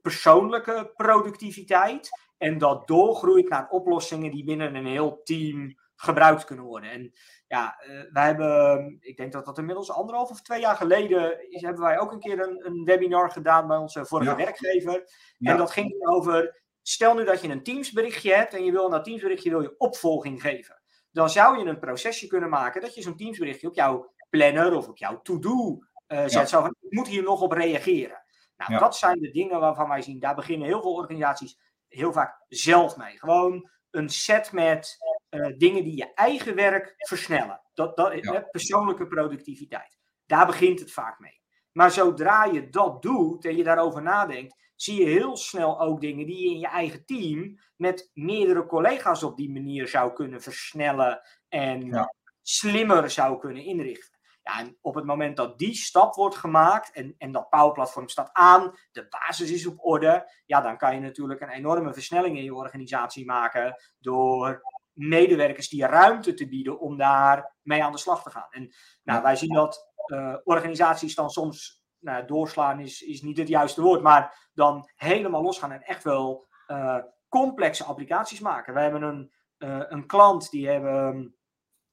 persoonlijke 0.03 0.93
productiviteit. 0.97 2.11
En 2.39 2.59
dat 2.59 2.87
doorgroeit 2.87 3.49
naar 3.49 3.69
oplossingen 3.69 4.31
die 4.31 4.45
binnen 4.45 4.75
een 4.75 4.87
heel 4.87 5.21
team 5.23 5.81
gebruikt 5.95 6.45
kunnen 6.45 6.65
worden. 6.65 6.91
En 6.91 7.13
ja, 7.47 7.77
uh, 7.87 8.03
wij 8.13 8.25
hebben, 8.25 8.97
ik 9.01 9.17
denk 9.17 9.33
dat 9.33 9.45
dat 9.45 9.59
inmiddels 9.59 9.91
anderhalf 9.91 10.31
of 10.31 10.43
twee 10.43 10.61
jaar 10.61 10.77
geleden 10.77 11.51
is, 11.51 11.63
hebben 11.63 11.83
wij 11.83 11.99
ook 11.99 12.13
een 12.13 12.21
keer 12.21 12.41
een, 12.41 12.67
een 12.67 12.85
webinar 12.85 13.31
gedaan 13.31 13.67
bij 13.67 13.77
onze 13.77 14.05
vorige 14.05 14.37
werkgever. 14.37 15.05
En 15.39 15.57
dat 15.57 15.71
ging 15.71 16.07
over, 16.07 16.63
stel 16.83 17.15
nu 17.15 17.25
dat 17.25 17.41
je 17.41 17.49
een 17.49 17.63
Teamsberichtje 17.63 18.35
hebt 18.35 18.55
en 18.55 18.65
je 18.65 18.73
wil 18.73 18.91
dat 18.91 19.05
Teamsberichtje 19.05 19.51
wil 19.51 19.63
je 19.63 19.75
opvolging 19.79 20.41
geven. 20.41 20.83
Dan 21.11 21.31
zou 21.31 21.59
je 21.59 21.65
een 21.65 21.79
procesje 21.79 22.27
kunnen 22.27 22.49
maken 22.49 22.81
dat 22.81 22.95
je 22.95 23.03
zo'n 23.03 23.17
Teamsberichtje 23.17 23.69
op 23.69 23.75
jouw 23.75 24.13
planner 24.31 24.77
of 24.77 24.89
op 24.89 24.97
jouw 24.97 25.23
to-do 25.23 25.79
uh, 26.13 26.23
zet. 26.27 26.49
Zo 26.49 26.61
van, 26.61 26.77
ik 26.81 26.93
moet 26.93 27.09
hier 27.09 27.23
nog 27.23 27.41
op 27.41 27.53
reageren. 27.53 28.25
Nou, 28.57 28.79
dat 28.79 28.97
zijn 28.97 29.19
de 29.19 29.31
dingen 29.31 29.61
waarvan 29.61 29.89
wij 29.89 30.03
zien, 30.03 30.19
daar 30.19 30.35
beginnen 30.35 30.67
heel 30.67 30.83
veel 30.83 30.95
organisaties 30.95 31.59
heel 31.89 32.13
vaak 32.13 32.45
zelf 32.49 32.97
mee. 32.97 33.19
Gewoon 33.19 33.71
een 33.91 34.09
set 34.09 34.53
met 34.53 34.97
uh, 35.31 35.59
dingen 35.59 35.85
die 35.85 35.97
je 35.97 36.15
eigen 36.15 36.55
werk 36.55 36.95
versnellen. 36.97 37.61
Dat, 37.75 37.97
dat, 37.97 38.19
ja. 38.21 38.41
persoonlijke 38.41 39.07
productiviteit. 39.07 39.99
Daar 40.27 40.47
begint 40.47 40.81
het 40.81 40.93
vaak 40.93 41.19
mee. 41.19 41.41
Maar 41.73 41.91
zodra 41.91 42.45
je 42.45 42.69
dat 42.69 43.03
doet 43.03 43.45
en 43.45 43.57
je 43.57 43.65
daarover 43.65 44.03
nadenkt, 44.03 44.57
zie 44.77 45.01
je 45.01 45.07
heel 45.07 45.37
snel 45.37 45.81
ook 45.81 46.01
dingen 46.01 46.27
die 46.27 46.49
je 46.49 46.55
in 46.55 46.59
je 46.59 46.67
eigen 46.67 47.05
team 47.05 47.59
met 47.77 48.11
meerdere 48.15 48.67
collega's 48.67 49.23
op 49.23 49.37
die 49.37 49.51
manier 49.51 49.89
zou 49.89 50.13
kunnen 50.13 50.43
versnellen 50.43 51.21
en 51.49 51.87
ja. 51.87 52.15
slimmer 52.43 53.11
zou 53.11 53.39
kunnen 53.39 53.65
inrichten. 53.65 54.12
Ja, 54.43 54.59
en 54.59 54.79
op 54.81 54.95
het 54.95 55.05
moment 55.05 55.37
dat 55.37 55.59
die 55.59 55.75
stap 55.75 56.15
wordt 56.15 56.37
gemaakt 56.37 56.93
en, 56.93 57.15
en 57.19 57.33
dat 57.33 57.49
Power 57.49 57.73
Platform 57.73 58.09
staat 58.09 58.31
aan, 58.33 58.75
de 58.93 59.07
basis 59.09 59.51
is 59.51 59.67
op 59.67 59.85
orde, 59.85 60.33
ja, 60.47 60.61
dan 60.61 60.77
kan 60.77 60.95
je 60.95 61.01
natuurlijk 61.01 61.41
een 61.41 61.49
enorme 61.49 61.93
versnelling 61.93 62.37
in 62.37 62.45
je 62.45 62.55
organisatie 62.55 63.25
maken 63.27 63.83
door 63.99 64.63
medewerkers 64.93 65.69
die 65.69 65.87
ruimte 65.87 66.35
te 66.35 66.49
bieden 66.49 66.81
om 66.81 66.97
daar 66.97 67.57
mee 67.63 67.85
aan 67.85 67.93
de 67.93 67.99
slag 67.99 68.23
te 68.23 68.31
gaan. 68.31 68.47
En 68.51 68.75
nou, 69.03 69.23
wij 69.23 69.37
zien 69.37 69.55
dat 69.55 69.93
uh, 70.07 70.37
organisaties 70.45 71.15
dan 71.15 71.31
soms 71.31 71.85
nou, 71.99 72.27
doorslaan 72.27 72.81
is, 72.81 73.03
is 73.03 73.23
niet 73.23 73.37
het 73.37 73.49
juiste 73.49 73.83
woord, 73.83 74.03
maar 74.03 74.51
dan 74.55 74.91
helemaal 74.95 75.43
losgaan 75.43 75.73
en 75.73 75.83
echt 75.83 76.05
wel 76.05 76.47
uh, 76.67 76.99
complexe 77.29 77.85
applicaties 77.85 78.41
maken. 78.41 78.75
Wij 78.75 78.83
hebben 78.83 79.03
een, 79.03 79.33
uh, 79.59 79.83
een 79.89 80.07
klant 80.07 80.51
die 80.51 80.69
hebben 80.69 81.37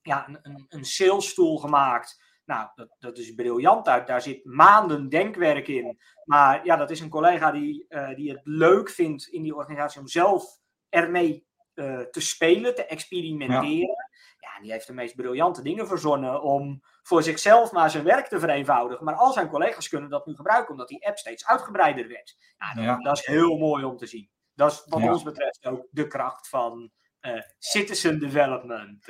ja, 0.01 0.27
een, 0.27 0.39
een, 0.41 0.65
een 0.69 0.85
sales 0.85 1.33
tool 1.33 1.57
gemaakt. 1.57 2.27
Nou, 2.49 2.69
dat, 2.75 2.95
dat 2.99 3.17
is 3.17 3.33
briljant 3.33 3.87
uit. 3.87 4.07
Daar 4.07 4.21
zit 4.21 4.45
maanden 4.45 5.09
denkwerk 5.09 5.67
in. 5.67 5.99
Maar 6.23 6.65
ja, 6.65 6.75
dat 6.75 6.91
is 6.91 6.99
een 6.99 7.09
collega 7.09 7.51
die, 7.51 7.85
die 8.15 8.31
het 8.31 8.41
leuk 8.43 8.89
vindt 8.89 9.27
in 9.27 9.41
die 9.41 9.55
organisatie 9.55 9.99
om 9.99 10.07
zelf 10.07 10.59
ermee 10.89 11.47
uh, 11.75 11.99
te 11.99 12.21
spelen, 12.21 12.75
te 12.75 12.85
experimenteren. 12.85 13.79
Ja. 13.79 14.53
ja. 14.53 14.61
die 14.61 14.71
heeft 14.71 14.87
de 14.87 14.93
meest 14.93 15.15
briljante 15.15 15.61
dingen 15.61 15.87
verzonnen 15.87 16.41
om 16.41 16.81
voor 17.01 17.23
zichzelf 17.23 17.71
maar 17.71 17.89
zijn 17.89 18.03
werk 18.03 18.27
te 18.27 18.39
vereenvoudigen. 18.39 19.05
Maar 19.05 19.15
al 19.15 19.33
zijn 19.33 19.49
collega's 19.49 19.87
kunnen 19.87 20.09
dat 20.09 20.25
nu 20.25 20.35
gebruiken, 20.35 20.71
omdat 20.71 20.87
die 20.87 21.07
app 21.07 21.17
steeds 21.17 21.45
uitgebreider 21.45 22.07
werd. 22.07 22.37
Ja, 22.57 22.73
dat, 22.73 23.03
dat 23.03 23.17
is 23.17 23.25
heel 23.25 23.57
mooi 23.57 23.83
om 23.83 23.97
te 23.97 24.05
zien. 24.05 24.29
Dat 24.53 24.71
is 24.71 24.83
wat 24.85 25.01
ons 25.01 25.23
betreft 25.23 25.65
ook 25.65 25.87
de 25.91 26.07
kracht 26.07 26.49
van 26.49 26.91
uh, 27.21 27.41
citizen 27.57 28.19
development. 28.19 29.07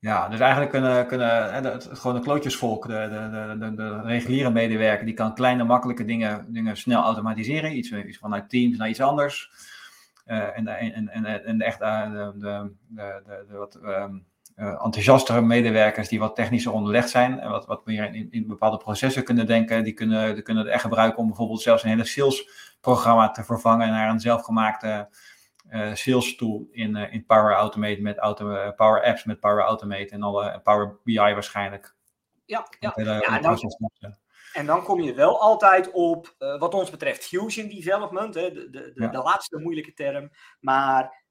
Ja, 0.00 0.28
dus 0.28 0.40
eigenlijk 0.40 0.70
kunnen, 0.70 1.06
kunnen 1.06 1.52
het, 1.52 1.88
gewoon 1.92 2.16
de 2.16 2.22
klootjesvolk, 2.22 2.86
de, 2.86 3.08
de, 3.10 3.56
de, 3.58 3.74
de, 3.74 4.00
reguliere 4.00 4.50
medewerker, 4.50 5.06
die 5.06 5.14
kan 5.14 5.34
kleine, 5.34 5.64
makkelijke 5.64 6.04
dingen, 6.04 6.46
dingen 6.52 6.76
snel 6.76 7.02
automatiseren. 7.02 7.76
Iets, 7.76 7.92
iets 7.92 8.18
vanuit 8.18 8.48
Teams 8.50 8.76
naar 8.76 8.88
iets 8.88 9.00
anders. 9.00 9.50
Uh, 10.26 10.58
en, 10.58 10.68
en, 10.68 11.08
en, 11.08 11.44
en 11.44 11.60
echt 11.60 11.80
uh, 11.80 12.12
de, 12.12 12.32
de, 12.38 12.72
de, 12.88 13.44
de, 13.48 13.56
wat 13.56 13.74
um, 13.74 14.26
uh, 14.56 14.84
enthousiastere 14.84 15.40
medewerkers 15.40 16.08
die 16.08 16.18
wat 16.18 16.34
technischer 16.34 16.72
onderlegd 16.72 17.10
zijn 17.10 17.40
en 17.40 17.50
wat, 17.50 17.66
wat 17.66 17.86
meer 17.86 18.14
in, 18.14 18.28
in 18.30 18.46
bepaalde 18.46 18.76
processen 18.76 19.24
kunnen 19.24 19.46
denken, 19.46 19.84
die 19.84 19.92
kunnen, 19.92 20.34
die 20.34 20.42
kunnen 20.42 20.64
het 20.64 20.72
echt 20.72 20.82
gebruiken 20.82 21.18
om 21.18 21.26
bijvoorbeeld 21.26 21.62
zelfs 21.62 21.82
een 21.82 21.88
hele 21.88 22.04
salesprogramma 22.04 23.30
te 23.30 23.44
vervangen 23.44 23.90
naar 23.90 24.10
een 24.10 24.20
zelfgemaakte 24.20 25.08
sales 25.94 26.36
tool 26.36 26.68
in, 26.70 26.96
in 26.96 27.26
Power 27.26 27.52
Automate 27.52 28.00
met 28.00 28.18
auto, 28.18 28.72
Power 28.76 29.02
Apps 29.04 29.24
met 29.24 29.40
Power 29.40 29.62
Automate 29.62 30.08
en 30.08 30.22
alle 30.22 30.60
Power 30.62 30.98
BI 31.04 31.16
waarschijnlijk. 31.16 31.94
Ja, 32.44 32.66
ja. 32.80 32.92
ja 32.96 33.38
dan, 33.38 33.58
en 34.52 34.66
dan 34.66 34.82
kom 34.82 35.00
je 35.00 35.14
wel 35.14 35.40
altijd 35.40 35.90
op, 35.90 36.34
wat 36.38 36.74
ons 36.74 36.90
betreft, 36.90 37.24
fusion 37.24 37.68
development, 37.68 38.34
hè, 38.34 38.52
de, 38.52 38.70
de, 38.70 38.92
de, 38.94 39.08
de, 39.08 39.18
laatste 39.18 39.58
moeilijke 39.58 39.92
term. 39.92 40.30
Maar 40.60 41.24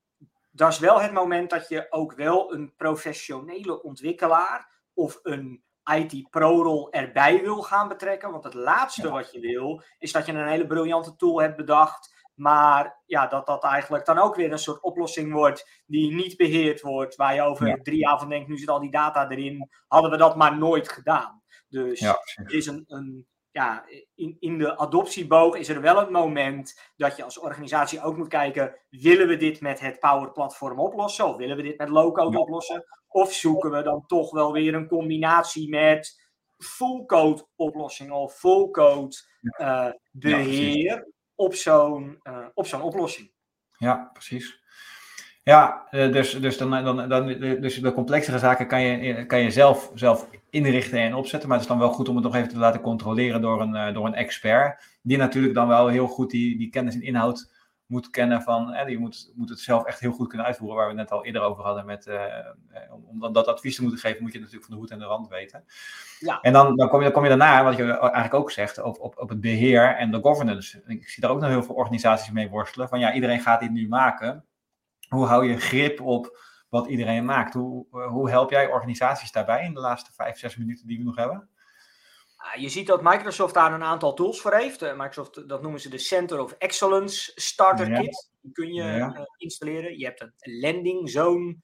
dat 0.52 0.71
is 0.71 0.80
wel 0.80 1.02
het 1.02 1.12
moment 1.12 1.49
dat 1.49 1.67
je 1.67 1.88
ook 1.89 2.13
wel 2.13 2.54
een 2.54 2.73
professionele 2.75 3.84
ontwikkelaar 3.84 4.69
of 4.93 5.19
een 5.23 5.63
IT-pro-rol 5.84 6.91
erbij 6.91 7.41
wil 7.41 7.62
gaan 7.62 7.88
betrekken. 7.88 8.32
Want 8.32 8.43
het 8.43 8.54
laatste 8.54 9.10
wat 9.10 9.32
je 9.32 9.39
wil, 9.39 9.84
is 9.97 10.12
dat 10.12 10.25
je 10.25 10.32
een 10.32 10.47
hele 10.47 10.67
briljante 10.67 11.15
tool 11.15 11.41
hebt 11.41 11.56
bedacht. 11.56 12.18
Maar 12.39 13.02
ja, 13.06 13.28
dat 13.28 13.45
dat 13.45 13.63
eigenlijk 13.63 14.06
dan 14.06 14.17
ook 14.17 14.36
weer 14.36 14.52
een 14.52 14.60
soort 14.60 14.82
oplossing 14.82 15.34
wordt 15.34 15.84
die 15.86 16.13
niet 16.13 16.38
beheerd 16.38 16.82
wordt. 16.82 17.15
Waar 17.15 17.36
je 17.36 17.41
over 17.41 17.82
drie 17.82 17.99
jaar 17.99 18.19
van 18.19 18.30
denkt, 18.30 18.47
nu 18.47 18.58
zit 18.58 18.69
al 18.69 18.80
die 18.80 18.91
data 18.91 19.30
erin. 19.30 19.69
Hadden 19.88 20.12
we 20.12 20.17
dat 20.17 20.36
maar 20.36 20.58
nooit 20.58 20.89
gedaan. 20.89 21.41
Dus 21.67 21.99
ja, 21.99 22.17
er 22.36 22.54
is 22.54 22.65
een, 22.65 22.84
een 22.88 23.28
ja, 23.52 23.86
in, 24.15 24.38
in 24.39 24.58
de 24.58 24.78
adoptieboog 24.78 25.56
is 25.56 25.69
er 25.69 25.82
wel 25.82 26.02
een 26.02 26.12
moment 26.12 26.91
dat 26.95 27.15
je 27.17 27.23
als 27.23 27.39
organisatie 27.39 28.02
ook 28.02 28.17
moet 28.17 28.28
kijken: 28.28 28.75
willen 28.89 29.28
we 29.28 29.38
dit 29.38 29.62
met 29.62 29.80
het 29.80 29.99
Power 29.99 30.32
Platform 30.32 30.80
oplossen? 30.80 31.28
Of 31.28 31.36
willen 31.36 31.58
we 31.58 31.63
dit 31.63 31.78
met 31.78 31.89
low-code 31.89 32.39
oplossen? 32.39 32.84
Of 33.08 33.34
zoeken 33.34 33.71
we 33.71 33.82
dan 33.82 34.06
toch 34.06 34.32
wel 34.32 34.52
weer 34.52 34.73
een 34.73 34.88
combinatie 34.88 35.69
met 35.69 36.28
full-code 36.58 37.47
oplossingen 37.56 38.13
of 38.13 38.34
full-code 38.34 39.15
uh, 39.62 39.91
beheer 40.12 41.08
op 41.39 41.54
zo'n 41.56 42.19
uh, 42.23 42.45
op 42.54 42.67
zo'n 42.67 42.82
oplossing? 42.82 43.32
Ja, 43.78 44.10
precies. 44.13 44.63
Ja, 45.43 45.88
eh, 45.89 46.12
dus, 46.12 46.39
dus, 46.39 46.58
dan, 46.58 46.69
dan, 46.69 47.10
dan, 47.10 47.28
dus 47.38 47.82
de 47.82 47.93
complexere 47.93 48.39
zaken 48.39 48.67
kan 48.67 48.82
je, 48.82 49.25
kan 49.25 49.39
je 49.39 49.52
zelf, 49.52 49.91
zelf 49.93 50.30
inrichten 50.49 50.99
en 50.99 51.13
opzetten. 51.13 51.49
Maar 51.49 51.58
het 51.58 51.67
is 51.67 51.71
dan 51.73 51.82
wel 51.82 51.91
goed 51.91 52.10
om 52.10 52.15
het 52.15 52.23
nog 52.23 52.36
even 52.36 52.49
te 52.49 52.58
laten 52.58 52.82
controleren 52.82 53.41
door 53.41 53.62
een, 53.62 53.75
eh, 53.75 53.93
door 53.93 54.06
een 54.06 54.13
expert. 54.13 54.84
Die 55.02 55.17
natuurlijk 55.17 55.54
dan 55.54 55.67
wel 55.67 55.88
heel 55.88 56.08
goed 56.08 56.30
die, 56.30 56.58
die 56.58 56.69
kennis 56.69 56.95
en 56.95 57.02
inhoud 57.02 57.52
moet 57.89 58.10
kennen 58.10 58.41
van. 58.41 58.73
En 58.73 58.88
die 58.88 58.99
moet, 58.99 59.32
moet 59.36 59.49
het 59.49 59.60
zelf 59.60 59.86
echt 59.86 59.99
heel 59.99 60.12
goed 60.12 60.28
kunnen 60.28 60.47
uitvoeren. 60.47 60.78
Waar 60.78 60.86
we 60.86 60.91
het 60.91 61.02
net 61.02 61.19
al 61.19 61.25
eerder 61.25 61.41
over 61.41 61.63
hadden. 61.63 61.86
Met, 61.86 62.08
uh, 62.08 62.23
om 63.10 63.34
dat 63.34 63.47
advies 63.47 63.75
te 63.75 63.82
moeten 63.82 63.99
geven, 63.99 64.21
moet 64.21 64.34
je 64.34 64.39
natuurlijk 64.39 64.65
van 64.65 64.73
de 64.73 64.80
hoed 64.80 64.91
en 64.91 64.99
de 64.99 65.06
rand 65.06 65.28
weten. 65.28 65.63
Ja. 66.19 66.41
En 66.41 66.54
dan, 66.54 66.75
dan, 66.75 66.89
kom 66.89 66.97
je, 66.97 67.04
dan 67.04 67.13
kom 67.13 67.23
je 67.23 67.30
daarna, 67.30 67.63
wat 67.63 67.78
je 67.78 67.84
eigenlijk 67.84 68.34
ook 68.34 68.52
zegt, 68.52 68.82
op, 68.82 68.99
op, 68.99 69.17
op 69.17 69.30
het 69.30 69.41
beheer 69.41 69.95
en 69.95 70.12
de 70.12 70.19
governance. 70.21 70.84
Ik 70.88 71.10
zie 71.10 71.21
daar 71.23 71.32
ook 71.32 71.39
nog 71.39 71.49
heel 71.49 71.63
veel 71.63 71.75
organisaties 71.75 72.32
mee 72.32 72.49
worstelen. 72.49 72.89
Van 72.89 72.99
ja, 72.99 73.13
iedereen 73.13 73.39
gaat 73.39 73.60
dit 73.60 73.71
nu 73.71 73.88
maken 73.88 74.43
hoe 75.10 75.25
hou 75.25 75.45
je 75.45 75.58
grip 75.58 76.02
op 76.02 76.38
wat 76.69 76.88
iedereen 76.88 77.25
maakt? 77.25 77.54
Hoe, 77.54 77.86
hoe 78.08 78.30
help 78.30 78.49
jij 78.49 78.67
organisaties 78.67 79.32
daarbij 79.32 79.65
in 79.65 79.73
de 79.73 79.80
laatste 79.80 80.13
vijf, 80.13 80.38
zes 80.38 80.58
minuten 80.58 80.88
die 80.88 80.97
we 80.97 81.04
nog 81.04 81.15
hebben? 81.15 81.49
Je 82.56 82.69
ziet 82.69 82.88
dat 82.88 83.02
Microsoft 83.02 83.54
daar 83.54 83.73
een 83.73 83.84
aantal 83.84 84.13
tools 84.13 84.41
voor 84.41 84.54
heeft. 84.54 84.82
Microsoft, 84.82 85.49
dat 85.49 85.62
noemen 85.62 85.80
ze 85.80 85.89
de 85.89 85.97
Center 85.97 86.39
of 86.39 86.52
Excellence 86.52 87.32
Starter 87.36 87.91
Kit. 87.91 88.32
Die 88.41 88.52
kun 88.52 88.73
je 88.73 89.28
installeren. 89.38 89.97
Je 89.97 90.06
hebt 90.06 90.21
een 90.21 90.60
landing 90.60 91.10
zone 91.10 91.58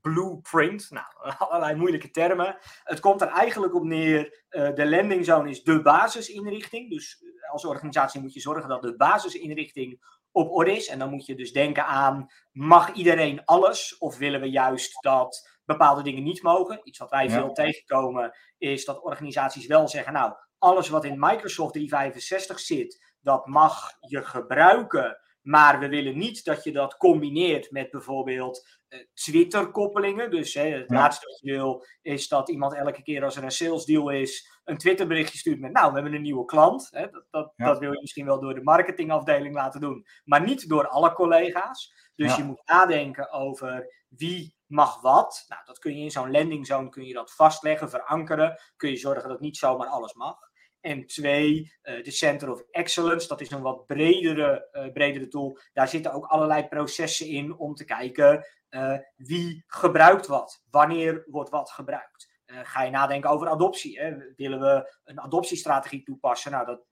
blueprint. 0.00 0.90
Nou, 0.90 1.06
allerlei 1.38 1.74
moeilijke 1.74 2.10
termen. 2.10 2.58
Het 2.84 3.00
komt 3.00 3.20
er 3.20 3.28
eigenlijk 3.28 3.74
op 3.74 3.84
neer, 3.84 4.44
uh, 4.50 4.74
de 4.74 4.88
landing 4.88 5.24
zone 5.24 5.50
is 5.50 5.62
de 5.62 5.82
basisinrichting. 5.82 6.90
Dus 6.90 7.22
als 7.50 7.64
organisatie 7.64 8.20
moet 8.20 8.34
je 8.34 8.40
zorgen 8.40 8.68
dat 8.68 8.82
de 8.82 8.96
basisinrichting 8.96 10.00
op 10.30 10.50
orde 10.50 10.72
is. 10.72 10.88
En 10.88 10.98
dan 10.98 11.10
moet 11.10 11.26
je 11.26 11.34
dus 11.34 11.52
denken 11.52 11.86
aan, 11.86 12.26
mag 12.52 12.92
iedereen 12.92 13.44
alles? 13.44 13.98
Of 13.98 14.18
willen 14.18 14.40
we 14.40 14.50
juist 14.50 15.02
dat 15.02 15.51
bepaalde 15.64 16.02
dingen 16.02 16.22
niet 16.22 16.42
mogen? 16.42 16.80
Iets 16.84 16.98
wat 16.98 17.10
wij 17.10 17.30
veel 17.30 17.52
tegenkomen, 17.52 18.32
is 18.58 18.84
dat 18.84 19.02
organisaties 19.02 19.66
wel 19.66 19.88
zeggen, 19.88 20.12
nou, 20.12 20.32
alles 20.58 20.88
wat 20.88 21.04
in 21.04 21.18
Microsoft 21.18 21.72
365 21.72 22.60
zit, 22.60 23.14
dat 23.20 23.46
mag 23.46 23.90
je 24.00 24.24
gebruiken. 24.24 25.20
Maar 25.42 25.78
we 25.78 25.88
willen 25.88 26.18
niet 26.18 26.44
dat 26.44 26.64
je 26.64 26.72
dat 26.72 26.96
combineert 26.96 27.70
met 27.70 27.90
bijvoorbeeld 27.90 28.80
uh, 28.88 28.98
Twitter-koppelingen. 29.14 30.30
Dus 30.30 30.54
hè, 30.54 30.66
het 30.66 30.90
laatste 30.90 31.26
wat 31.26 31.40
je 31.40 31.52
wil 31.52 31.84
is 32.02 32.28
dat 32.28 32.48
iemand 32.50 32.74
elke 32.74 33.02
keer 33.02 33.24
als 33.24 33.36
er 33.36 33.44
een 33.44 33.50
sales 33.50 33.84
deal 33.84 34.10
is, 34.10 34.60
een 34.64 34.76
Twitter-berichtje 34.76 35.38
stuurt 35.38 35.60
met: 35.60 35.72
Nou, 35.72 35.88
we 35.88 35.94
hebben 35.94 36.14
een 36.14 36.22
nieuwe 36.22 36.44
klant. 36.44 36.88
Hè, 36.90 37.10
dat, 37.10 37.24
dat, 37.30 37.52
dat, 37.56 37.78
wil 37.78 37.92
je 37.92 38.00
misschien 38.00 38.26
wel 38.26 38.40
door 38.40 38.54
de 38.54 38.62
marketingafdeling 38.62 39.54
laten 39.54 39.80
doen, 39.80 40.06
maar 40.24 40.42
niet 40.42 40.68
door 40.68 40.88
alle 40.88 41.12
collega's. 41.12 42.10
Dus 42.14 42.36
je 42.36 42.44
moet 42.44 42.62
nadenken 42.64 43.30
over 43.30 44.04
wie 44.08 44.56
mag 44.72 45.00
wat. 45.00 45.44
Nou, 45.48 45.62
dat 45.64 45.78
kun 45.78 45.96
je 45.96 46.02
in 46.02 46.10
zo'n 46.10 46.30
landing 46.30 46.66
zone 46.66 46.88
kun 46.88 47.04
je 47.04 47.12
dat 47.12 47.34
vastleggen, 47.34 47.90
verankeren. 47.90 48.60
Kun 48.76 48.90
je 48.90 48.96
zorgen 48.96 49.28
dat 49.28 49.40
niet 49.40 49.56
zomaar 49.56 49.86
alles 49.86 50.14
mag. 50.14 50.38
En 50.80 51.06
twee, 51.06 51.72
uh, 51.82 52.04
de 52.04 52.10
Center 52.10 52.50
of 52.50 52.62
Excellence. 52.70 53.28
Dat 53.28 53.40
is 53.40 53.50
een 53.50 53.62
wat 53.62 53.86
bredere, 53.86 54.68
uh, 54.72 54.92
bredere 54.92 55.28
tool. 55.28 55.58
Daar 55.72 55.88
zitten 55.88 56.12
ook 56.12 56.26
allerlei 56.26 56.68
processen 56.68 57.26
in 57.26 57.58
om 57.58 57.74
te 57.74 57.84
kijken 57.84 58.46
uh, 58.70 58.98
wie 59.16 59.64
gebruikt 59.66 60.26
wat. 60.26 60.62
Wanneer 60.70 61.24
wordt 61.26 61.50
wat 61.50 61.70
gebruikt. 61.70 62.30
ga 62.46 62.82
je 62.82 62.90
nadenken 62.90 63.30
over 63.30 63.48
adoptie. 63.48 64.00
Hè? 64.00 64.16
Willen 64.36 64.60
we 64.60 64.98
een 65.04 65.20
adoptiestrategie 65.20 66.02
toepassen? 66.02 66.50
Nou, 66.50 66.66
dat, 66.66 66.86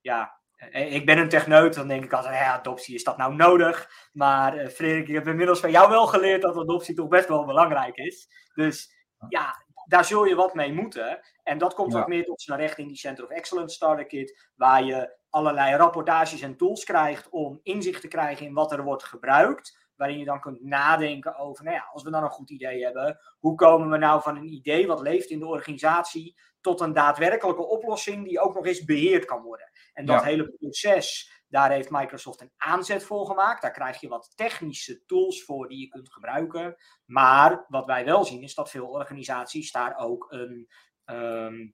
ja, 0.00 0.39
ik 0.70 1.06
ben 1.06 1.18
een 1.18 1.28
techneut, 1.28 1.74
dan 1.74 1.88
denk 1.88 2.04
ik 2.04 2.12
altijd, 2.12 2.34
ja, 2.34 2.52
adoptie, 2.52 2.94
is 2.94 3.04
dat 3.04 3.16
nou 3.16 3.34
nodig? 3.34 4.08
Maar 4.12 4.56
uh, 4.56 4.68
Frederik, 4.68 5.08
ik 5.08 5.14
heb 5.14 5.26
inmiddels 5.26 5.60
van 5.60 5.70
jou 5.70 5.88
wel 5.88 6.06
geleerd 6.06 6.42
dat 6.42 6.56
adoptie 6.56 6.94
toch 6.94 7.08
best 7.08 7.28
wel 7.28 7.44
belangrijk 7.44 7.96
is. 7.96 8.28
Dus 8.54 8.94
ja, 9.28 9.64
daar 9.86 10.04
zul 10.04 10.24
je 10.24 10.34
wat 10.34 10.54
mee 10.54 10.72
moeten. 10.72 11.20
En 11.42 11.58
dat 11.58 11.74
komt 11.74 11.94
ook 11.94 12.08
meer 12.08 12.24
tot 12.24 12.42
zijn 12.42 12.58
recht 12.58 12.78
in 12.78 12.86
die 12.86 12.96
Center 12.96 13.24
of 13.24 13.30
Excellence 13.30 13.74
Starter 13.74 14.06
Kit, 14.06 14.48
waar 14.56 14.84
je 14.84 15.16
allerlei 15.30 15.76
rapportages 15.76 16.40
en 16.40 16.56
tools 16.56 16.84
krijgt 16.84 17.28
om 17.28 17.60
inzicht 17.62 18.00
te 18.00 18.08
krijgen 18.08 18.46
in 18.46 18.54
wat 18.54 18.72
er 18.72 18.84
wordt 18.84 19.04
gebruikt. 19.04 19.88
Waarin 20.00 20.18
je 20.18 20.24
dan 20.24 20.40
kunt 20.40 20.62
nadenken 20.64 21.36
over, 21.36 21.64
nou 21.64 21.76
ja, 21.76 21.88
als 21.92 22.02
we 22.02 22.10
dan 22.10 22.22
een 22.22 22.30
goed 22.30 22.50
idee 22.50 22.84
hebben, 22.84 23.18
hoe 23.38 23.54
komen 23.54 23.90
we 23.90 23.96
nou 23.96 24.22
van 24.22 24.36
een 24.36 24.52
idee 24.52 24.86
wat 24.86 25.00
leeft 25.00 25.30
in 25.30 25.38
de 25.38 25.46
organisatie 25.46 26.38
tot 26.60 26.80
een 26.80 26.92
daadwerkelijke 26.92 27.66
oplossing 27.66 28.24
die 28.24 28.40
ook 28.40 28.54
nog 28.54 28.66
eens 28.66 28.84
beheerd 28.84 29.24
kan 29.24 29.42
worden. 29.42 29.70
En 29.92 30.06
dat 30.06 30.24
hele 30.24 30.50
proces, 30.50 31.32
daar 31.48 31.70
heeft 31.70 31.90
Microsoft 31.90 32.40
een 32.40 32.52
aanzet 32.56 33.04
voor 33.04 33.26
gemaakt. 33.26 33.62
Daar 33.62 33.72
krijg 33.72 34.00
je 34.00 34.08
wat 34.08 34.32
technische 34.34 35.04
tools 35.04 35.44
voor 35.44 35.68
die 35.68 35.80
je 35.80 35.88
kunt 35.88 36.12
gebruiken. 36.12 36.76
Maar 37.04 37.64
wat 37.68 37.86
wij 37.86 38.04
wel 38.04 38.24
zien 38.24 38.42
is 38.42 38.54
dat 38.54 38.70
veel 38.70 38.86
organisaties 38.86 39.72
daar 39.72 39.96
ook 39.98 40.26
een, 40.30 40.70
ehm, 41.04 41.68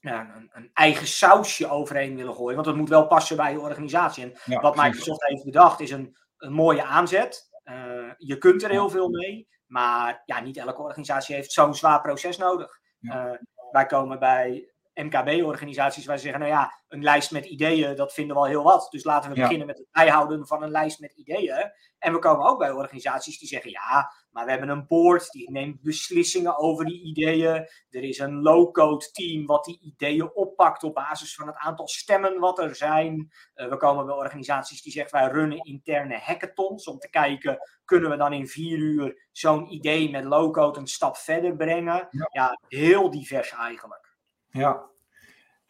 een, 0.00 0.50
een, 0.52 0.70
eigen 0.72 1.06
sausje 1.06 1.68
overheen 1.68 2.16
willen 2.16 2.34
gooien. 2.34 2.54
Want 2.54 2.66
dat 2.66 2.76
moet 2.76 2.88
wel 2.88 3.06
passen 3.06 3.36
bij 3.36 3.52
je 3.52 3.60
organisatie. 3.60 4.24
En 4.24 4.60
wat 4.60 4.76
Microsoft 4.76 5.26
heeft 5.26 5.44
bedacht 5.44 5.80
is 5.80 5.90
een, 5.90 6.16
een 6.36 6.52
mooie 6.52 6.84
aanzet. 6.84 7.49
Uh, 7.64 8.10
je 8.16 8.38
kunt 8.38 8.62
er 8.62 8.70
heel 8.70 8.90
veel 8.90 9.08
mee. 9.08 9.48
Maar 9.66 10.22
ja, 10.24 10.40
niet 10.40 10.56
elke 10.56 10.82
organisatie 10.82 11.34
heeft 11.34 11.52
zo'n 11.52 11.74
zwaar 11.74 12.00
proces 12.00 12.36
nodig. 12.36 12.80
Uh, 13.00 13.32
wij 13.70 13.86
komen 13.86 14.18
bij 14.18 14.72
MKB-organisaties 14.94 16.06
waar 16.06 16.16
ze 16.16 16.22
zeggen, 16.22 16.40
nou 16.40 16.52
ja, 16.52 16.82
een 16.88 17.02
lijst 17.02 17.30
met 17.30 17.44
ideeën, 17.44 17.96
dat 17.96 18.12
vinden 18.12 18.36
we 18.36 18.42
al 18.42 18.48
heel 18.48 18.62
wat. 18.62 18.88
Dus 18.90 19.04
laten 19.04 19.30
we 19.30 19.40
beginnen 19.40 19.66
met 19.66 19.78
het 19.78 19.86
bijhouden 19.92 20.46
van 20.46 20.62
een 20.62 20.70
lijst 20.70 21.00
met 21.00 21.12
ideeën. 21.12 21.72
En 21.98 22.12
we 22.12 22.18
komen 22.18 22.46
ook 22.46 22.58
bij 22.58 22.70
organisaties 22.70 23.38
die 23.38 23.48
zeggen, 23.48 23.70
ja, 23.70 24.12
maar 24.30 24.44
we 24.44 24.50
hebben 24.50 24.68
een 24.68 24.86
board 24.86 25.30
die 25.30 25.50
neemt 25.50 25.82
beslissingen 25.82 26.58
over 26.58 26.84
die 26.84 27.02
ideeën. 27.02 27.68
Er 27.90 28.02
is 28.02 28.18
een 28.18 28.42
low-code 28.42 29.10
team 29.12 29.46
wat 29.46 29.64
die 29.64 29.80
ideeën 29.80 30.34
oppakt 30.34 30.82
op 30.82 30.94
basis 30.94 31.34
van 31.34 31.46
het 31.46 31.56
aantal 31.56 31.88
stemmen 31.88 32.38
wat 32.38 32.58
er 32.58 32.74
zijn. 32.74 33.32
Uh, 33.54 33.68
we 33.68 33.76
komen 33.76 34.06
bij 34.06 34.14
organisaties 34.14 34.82
die 34.82 34.92
zeggen, 34.92 35.18
wij 35.18 35.28
runnen 35.30 35.58
interne 35.58 36.18
hackathons 36.18 36.86
om 36.86 36.98
te 36.98 37.10
kijken, 37.10 37.58
kunnen 37.84 38.10
we 38.10 38.16
dan 38.16 38.32
in 38.32 38.48
vier 38.48 38.78
uur 38.78 39.28
zo'n 39.32 39.72
idee 39.72 40.10
met 40.10 40.24
low-code 40.24 40.78
een 40.78 40.86
stap 40.86 41.16
verder 41.16 41.56
brengen? 41.56 42.08
Ja. 42.10 42.28
ja, 42.30 42.60
heel 42.68 43.10
divers 43.10 43.52
eigenlijk. 43.52 44.16
Ja. 44.50 44.88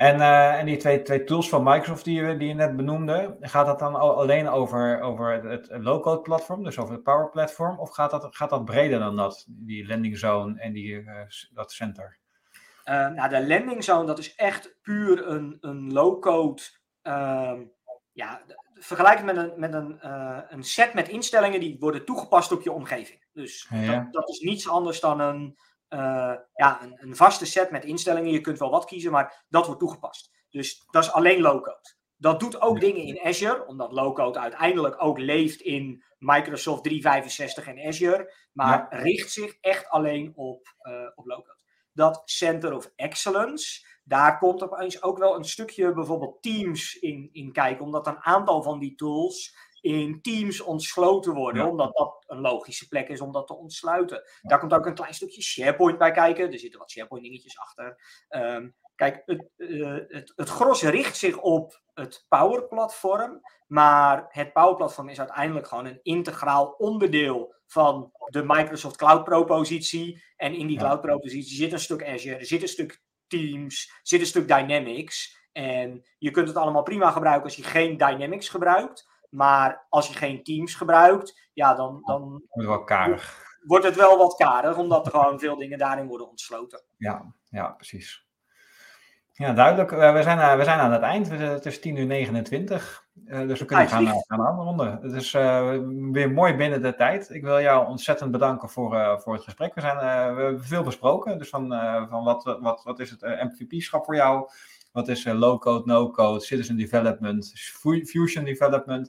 En, 0.00 0.16
uh, 0.16 0.58
en 0.58 0.66
die 0.66 0.76
twee, 0.76 1.02
twee 1.02 1.24
tools 1.24 1.48
van 1.48 1.62
Microsoft 1.62 2.04
die 2.04 2.22
je, 2.22 2.36
die 2.36 2.48
je 2.48 2.54
net 2.54 2.76
benoemde, 2.76 3.36
gaat 3.40 3.66
dat 3.66 3.78
dan 3.78 3.94
alleen 3.94 4.48
over, 4.48 5.00
over 5.00 5.32
het 5.32 5.68
low-code 5.70 6.20
platform, 6.20 6.64
dus 6.64 6.78
over 6.78 6.94
het 6.94 7.02
Power 7.02 7.30
Platform, 7.30 7.78
of 7.78 7.90
gaat 7.90 8.10
dat, 8.10 8.36
gaat 8.36 8.50
dat 8.50 8.64
breder 8.64 8.98
dan 8.98 9.16
dat, 9.16 9.44
die 9.48 9.86
landing 9.86 10.18
zone 10.18 10.60
en 10.60 10.72
die, 10.72 10.92
uh, 10.92 11.20
dat 11.50 11.72
center? 11.72 12.18
Uh, 12.84 13.08
nou, 13.08 13.28
de 13.28 13.46
landing 13.46 13.84
zone, 13.84 14.06
dat 14.06 14.18
is 14.18 14.34
echt 14.34 14.76
puur 14.82 15.26
een, 15.26 15.58
een 15.60 15.92
low-code, 15.92 16.62
ehm, 17.02 17.62
ja, 18.12 18.42
vergelijk 18.74 19.16
het 19.16 19.26
met, 19.26 19.36
een, 19.36 19.52
met 19.56 19.74
een, 19.74 19.98
een 20.54 20.64
set 20.64 20.94
met 20.94 21.08
instellingen 21.08 21.60
die 21.60 21.76
worden 21.78 22.04
toegepast 22.04 22.52
op 22.52 22.62
je 22.62 22.72
omgeving. 22.72 23.24
Dus 23.32 23.68
dat, 23.86 24.12
dat 24.12 24.28
is 24.28 24.40
niets 24.40 24.68
anders 24.68 25.00
dan 25.00 25.20
een, 25.20 25.58
uh, 25.90 26.34
ja, 26.54 26.82
een, 26.82 26.96
een, 27.00 27.16
vaste 27.16 27.46
set 27.46 27.70
met 27.70 27.84
instellingen. 27.84 28.30
Je 28.30 28.40
kunt 28.40 28.58
wel 28.58 28.70
wat 28.70 28.84
kiezen, 28.84 29.12
maar 29.12 29.44
dat 29.48 29.64
wordt 29.66 29.80
toegepast. 29.80 30.30
Dus 30.50 30.86
dat 30.90 31.04
is 31.04 31.12
alleen 31.12 31.40
low-code. 31.40 31.94
Dat 32.16 32.40
doet 32.40 32.60
ook 32.60 32.80
dingen 32.80 33.02
in 33.02 33.20
Azure, 33.22 33.66
omdat 33.66 33.92
low-code 33.92 34.38
uiteindelijk 34.38 35.02
ook 35.02 35.18
leeft 35.18 35.60
in 35.60 36.04
Microsoft 36.18 36.82
365 36.82 37.66
en 37.66 37.86
Azure, 37.86 38.34
maar 38.52 38.86
richt 38.90 39.30
zich 39.30 39.56
echt 39.60 39.88
alleen 39.88 40.32
op, 40.34 40.74
uh, 40.82 41.06
op 41.14 41.26
low-code. 41.26 41.58
Dat 41.92 42.22
Center 42.24 42.74
of 42.74 42.92
Excellence, 42.96 43.86
daar 44.04 44.38
komt 44.38 44.62
opeens 44.62 45.02
ook 45.02 45.18
wel 45.18 45.36
een 45.36 45.44
stukje 45.44 45.92
bijvoorbeeld 45.92 46.42
Teams 46.42 46.94
in, 46.94 47.28
in 47.32 47.52
kijken, 47.52 47.84
omdat 47.84 48.06
een 48.06 48.20
aantal 48.20 48.62
van 48.62 48.78
die 48.78 48.94
tools 48.94 49.56
in 49.80 50.20
teams 50.22 50.60
ontsloten 50.60 51.34
worden, 51.34 51.68
omdat 51.68 51.96
dat 51.96 52.24
een 52.26 52.40
logische 52.40 52.88
plek 52.88 53.08
is 53.08 53.20
om 53.20 53.32
dat 53.32 53.46
te 53.46 53.56
ontsluiten. 53.56 54.22
Daar 54.42 54.58
komt 54.58 54.72
ook 54.72 54.86
een 54.86 54.94
klein 54.94 55.14
stukje 55.14 55.42
SharePoint 55.42 55.98
bij 55.98 56.10
kijken. 56.10 56.52
Er 56.52 56.58
zitten 56.58 56.78
wat 56.78 56.90
SharePoint 56.90 57.24
dingetjes 57.24 57.58
achter. 57.58 58.00
Ehm, 58.28 58.68
kijk, 58.94 59.22
het, 59.24 59.48
uh, 59.56 59.98
het, 60.08 60.32
het 60.36 60.48
gros 60.48 60.82
richt 60.82 61.16
zich 61.16 61.38
op 61.38 61.80
het 61.94 62.24
Power 62.28 62.68
Platform, 62.68 63.40
maar 63.66 64.26
het 64.28 64.52
Power 64.52 64.76
Platform 64.76 65.08
is 65.08 65.18
uiteindelijk 65.18 65.66
gewoon 65.66 65.86
een 65.86 66.00
integraal 66.02 66.74
onderdeel 66.78 67.54
van 67.66 68.12
de 68.26 68.42
Microsoft 68.46 68.96
Cloud 68.96 69.24
propositie. 69.24 70.22
En 70.36 70.54
in 70.54 70.66
die 70.66 70.78
Cloud 70.78 71.00
propositie 71.00 71.56
zit 71.56 71.72
een 71.72 71.80
stuk 71.80 72.04
Azure, 72.04 72.36
er 72.36 72.46
zit 72.46 72.62
een 72.62 72.68
stuk 72.68 73.02
Teams, 73.26 73.92
zit 74.02 74.20
een 74.20 74.26
stuk 74.26 74.48
Dynamics. 74.48 75.38
En 75.52 76.02
je 76.18 76.30
kunt 76.30 76.48
het 76.48 76.56
allemaal 76.56 76.82
prima 76.82 77.10
gebruiken 77.10 77.44
als 77.44 77.56
je 77.56 77.62
geen 77.62 77.96
Dynamics 77.96 78.48
gebruikt. 78.48 79.08
Maar 79.30 79.86
als 79.88 80.08
je 80.08 80.14
geen 80.14 80.42
teams 80.42 80.74
gebruikt, 80.74 81.48
ja, 81.52 81.74
dan, 81.74 82.02
dan 82.04 82.28
wordt 82.28 82.48
het 82.48 82.66
wel 82.66 82.84
karig. 82.84 83.48
Wordt 83.60 83.84
het 83.84 83.96
wel 83.96 84.18
wat 84.18 84.34
karig, 84.34 84.76
omdat 84.76 85.06
er 85.06 85.12
gewoon 85.12 85.38
veel 85.38 85.56
dingen 85.56 85.78
daarin 85.78 86.06
worden 86.06 86.28
ontsloten. 86.28 86.82
Ja, 86.96 87.34
ja 87.48 87.68
precies. 87.68 88.28
Ja, 89.40 89.52
duidelijk. 89.52 89.92
Eh, 89.92 90.12
we 90.12 90.22
zijn, 90.22 90.38
eh, 90.38 90.56
we 90.56 90.64
zijn 90.64 90.78
aan 90.78 90.92
het 90.92 91.02
eind. 91.02 91.30
Het 91.30 91.66
is 91.66 91.80
10 91.80 91.96
uur 91.96 92.06
29. 92.06 93.08
Uh, 93.26 93.48
dus 93.48 93.58
we 93.58 93.64
kunnen 93.64 93.88
gaan, 93.88 94.06
gaan 94.06 94.46
afronden. 94.46 94.98
Het 95.02 95.12
is 95.12 95.34
uh, 95.34 95.78
weer 96.12 96.30
mooi 96.30 96.54
binnen 96.54 96.82
de 96.82 96.94
tijd. 96.94 97.30
Ik 97.30 97.42
wil 97.42 97.60
jou 97.60 97.86
ontzettend 97.86 98.30
bedanken 98.30 98.68
voor, 98.68 98.94
uh, 98.94 99.18
voor 99.18 99.34
het 99.34 99.44
gesprek. 99.44 99.74
We, 99.74 99.80
zijn, 99.80 99.96
we 99.96 100.04
hebben 100.04 100.64
veel 100.64 100.82
besproken. 100.82 101.38
Dus 101.38 101.48
van, 101.48 101.68
van 102.08 102.24
wat, 102.24 102.58
wat, 102.60 102.82
wat 102.84 102.98
is 102.98 103.10
het 103.10 103.20
MVP-schap 103.20 104.04
voor 104.04 104.16
jou? 104.16 104.48
Wat 104.92 105.08
is 105.08 105.24
uh, 105.24 105.38
low-code, 105.38 105.86
no-code, 105.86 106.40
citizen 106.40 106.76
development, 106.76 107.52
fusion 108.04 108.44
development? 108.44 109.08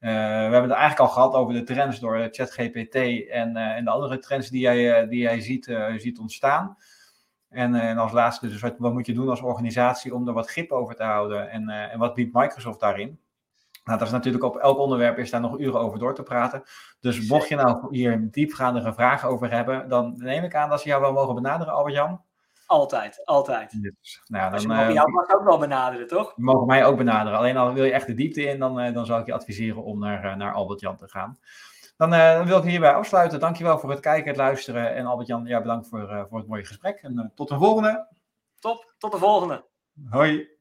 Uh, 0.00 0.10
we 0.10 0.52
hebben 0.52 0.62
het 0.62 0.70
eigenlijk 0.70 1.00
al 1.00 1.08
gehad 1.08 1.34
over 1.34 1.54
de 1.54 1.62
trends 1.62 2.00
door 2.00 2.28
ChatGPT 2.30 2.94
en, 3.28 3.56
en 3.56 3.84
de 3.84 3.90
andere 3.90 4.18
trends 4.18 4.48
die 4.48 4.60
jij, 4.60 5.08
die 5.08 5.20
jij 5.20 5.40
ziet, 5.40 5.76
ziet 5.96 6.18
ontstaan. 6.18 6.76
En, 7.48 7.74
en 7.74 7.98
als 7.98 8.12
laatste, 8.12 8.48
dus 8.48 8.60
wat, 8.60 8.74
wat, 8.78 8.92
moet 8.92 9.06
je 9.06 9.14
doen 9.14 9.28
als 9.28 9.40
organisatie 9.40 10.14
om 10.14 10.28
er 10.28 10.34
wat 10.34 10.50
grip 10.50 10.70
over 10.70 10.94
te 10.94 11.02
houden? 11.02 11.50
En, 11.50 11.68
en 11.68 11.98
wat 11.98 12.14
biedt 12.14 12.34
Microsoft 12.34 12.80
daarin? 12.80 13.20
Nou, 13.88 13.98
dat 14.00 14.08
is 14.08 14.14
natuurlijk 14.14 14.44
op 14.44 14.56
elk 14.56 14.78
onderwerp 14.78 15.18
is 15.18 15.30
daar 15.30 15.40
nog 15.40 15.58
uren 15.58 15.80
over 15.80 15.98
door 15.98 16.14
te 16.14 16.22
praten. 16.22 16.62
Dus 17.00 17.28
mocht 17.28 17.48
je 17.48 17.56
nou 17.56 17.96
hier 17.96 18.28
diepgaandere 18.30 18.92
vragen 18.92 19.28
over 19.28 19.50
hebben, 19.50 19.88
dan 19.88 20.14
neem 20.16 20.44
ik 20.44 20.54
aan 20.54 20.68
dat 20.68 20.80
ze 20.80 20.88
jou 20.88 21.00
wel 21.00 21.12
mogen 21.12 21.34
benaderen, 21.34 21.72
Albert-Jan. 21.72 22.20
Altijd, 22.68 23.26
altijd. 23.26 23.82
Dus, 23.82 24.22
nou, 24.26 24.50
dan, 24.50 24.60
je 24.60 24.66
mag 24.66 24.88
eh, 24.88 24.92
jou 24.92 25.10
mag 25.10 25.34
ook 25.34 25.44
wel 25.44 25.58
benaderen, 25.58 26.06
toch? 26.06 26.32
je 26.36 26.42
mogen 26.42 26.66
mij 26.66 26.84
ook 26.84 26.96
benaderen. 26.96 27.38
Alleen 27.38 27.56
al 27.56 27.72
wil 27.72 27.84
je 27.84 27.92
echt 27.92 28.06
de 28.06 28.14
diepte 28.14 28.42
in, 28.42 28.58
dan, 28.58 28.80
eh, 28.80 28.94
dan 28.94 29.06
zou 29.06 29.20
ik 29.20 29.26
je 29.26 29.32
adviseren 29.32 29.82
om 29.82 29.98
naar, 29.98 30.24
eh, 30.24 30.36
naar 30.36 30.52
Albert 30.52 30.80
Jan 30.80 30.96
te 30.96 31.08
gaan. 31.08 31.38
Dan, 31.96 32.10
dan 32.10 32.46
wil 32.46 32.58
ik 32.58 32.64
hierbij 32.64 32.94
afsluiten. 32.94 33.40
Dankjewel 33.40 33.78
voor 33.78 33.90
het 33.90 34.00
kijken, 34.00 34.28
het 34.28 34.36
luisteren. 34.36 34.94
En 34.94 35.06
Albert 35.06 35.28
Jan, 35.28 35.44
ja, 35.44 35.60
bedankt 35.60 35.88
voor, 35.88 36.26
voor 36.28 36.38
het 36.38 36.48
mooie 36.48 36.64
gesprek. 36.64 36.98
En 37.02 37.32
tot 37.34 37.48
de 37.48 37.58
volgende. 37.58 38.08
Top, 38.58 38.94
tot 38.98 39.12
de 39.12 39.18
volgende. 39.18 39.64
Hoi. 40.10 40.57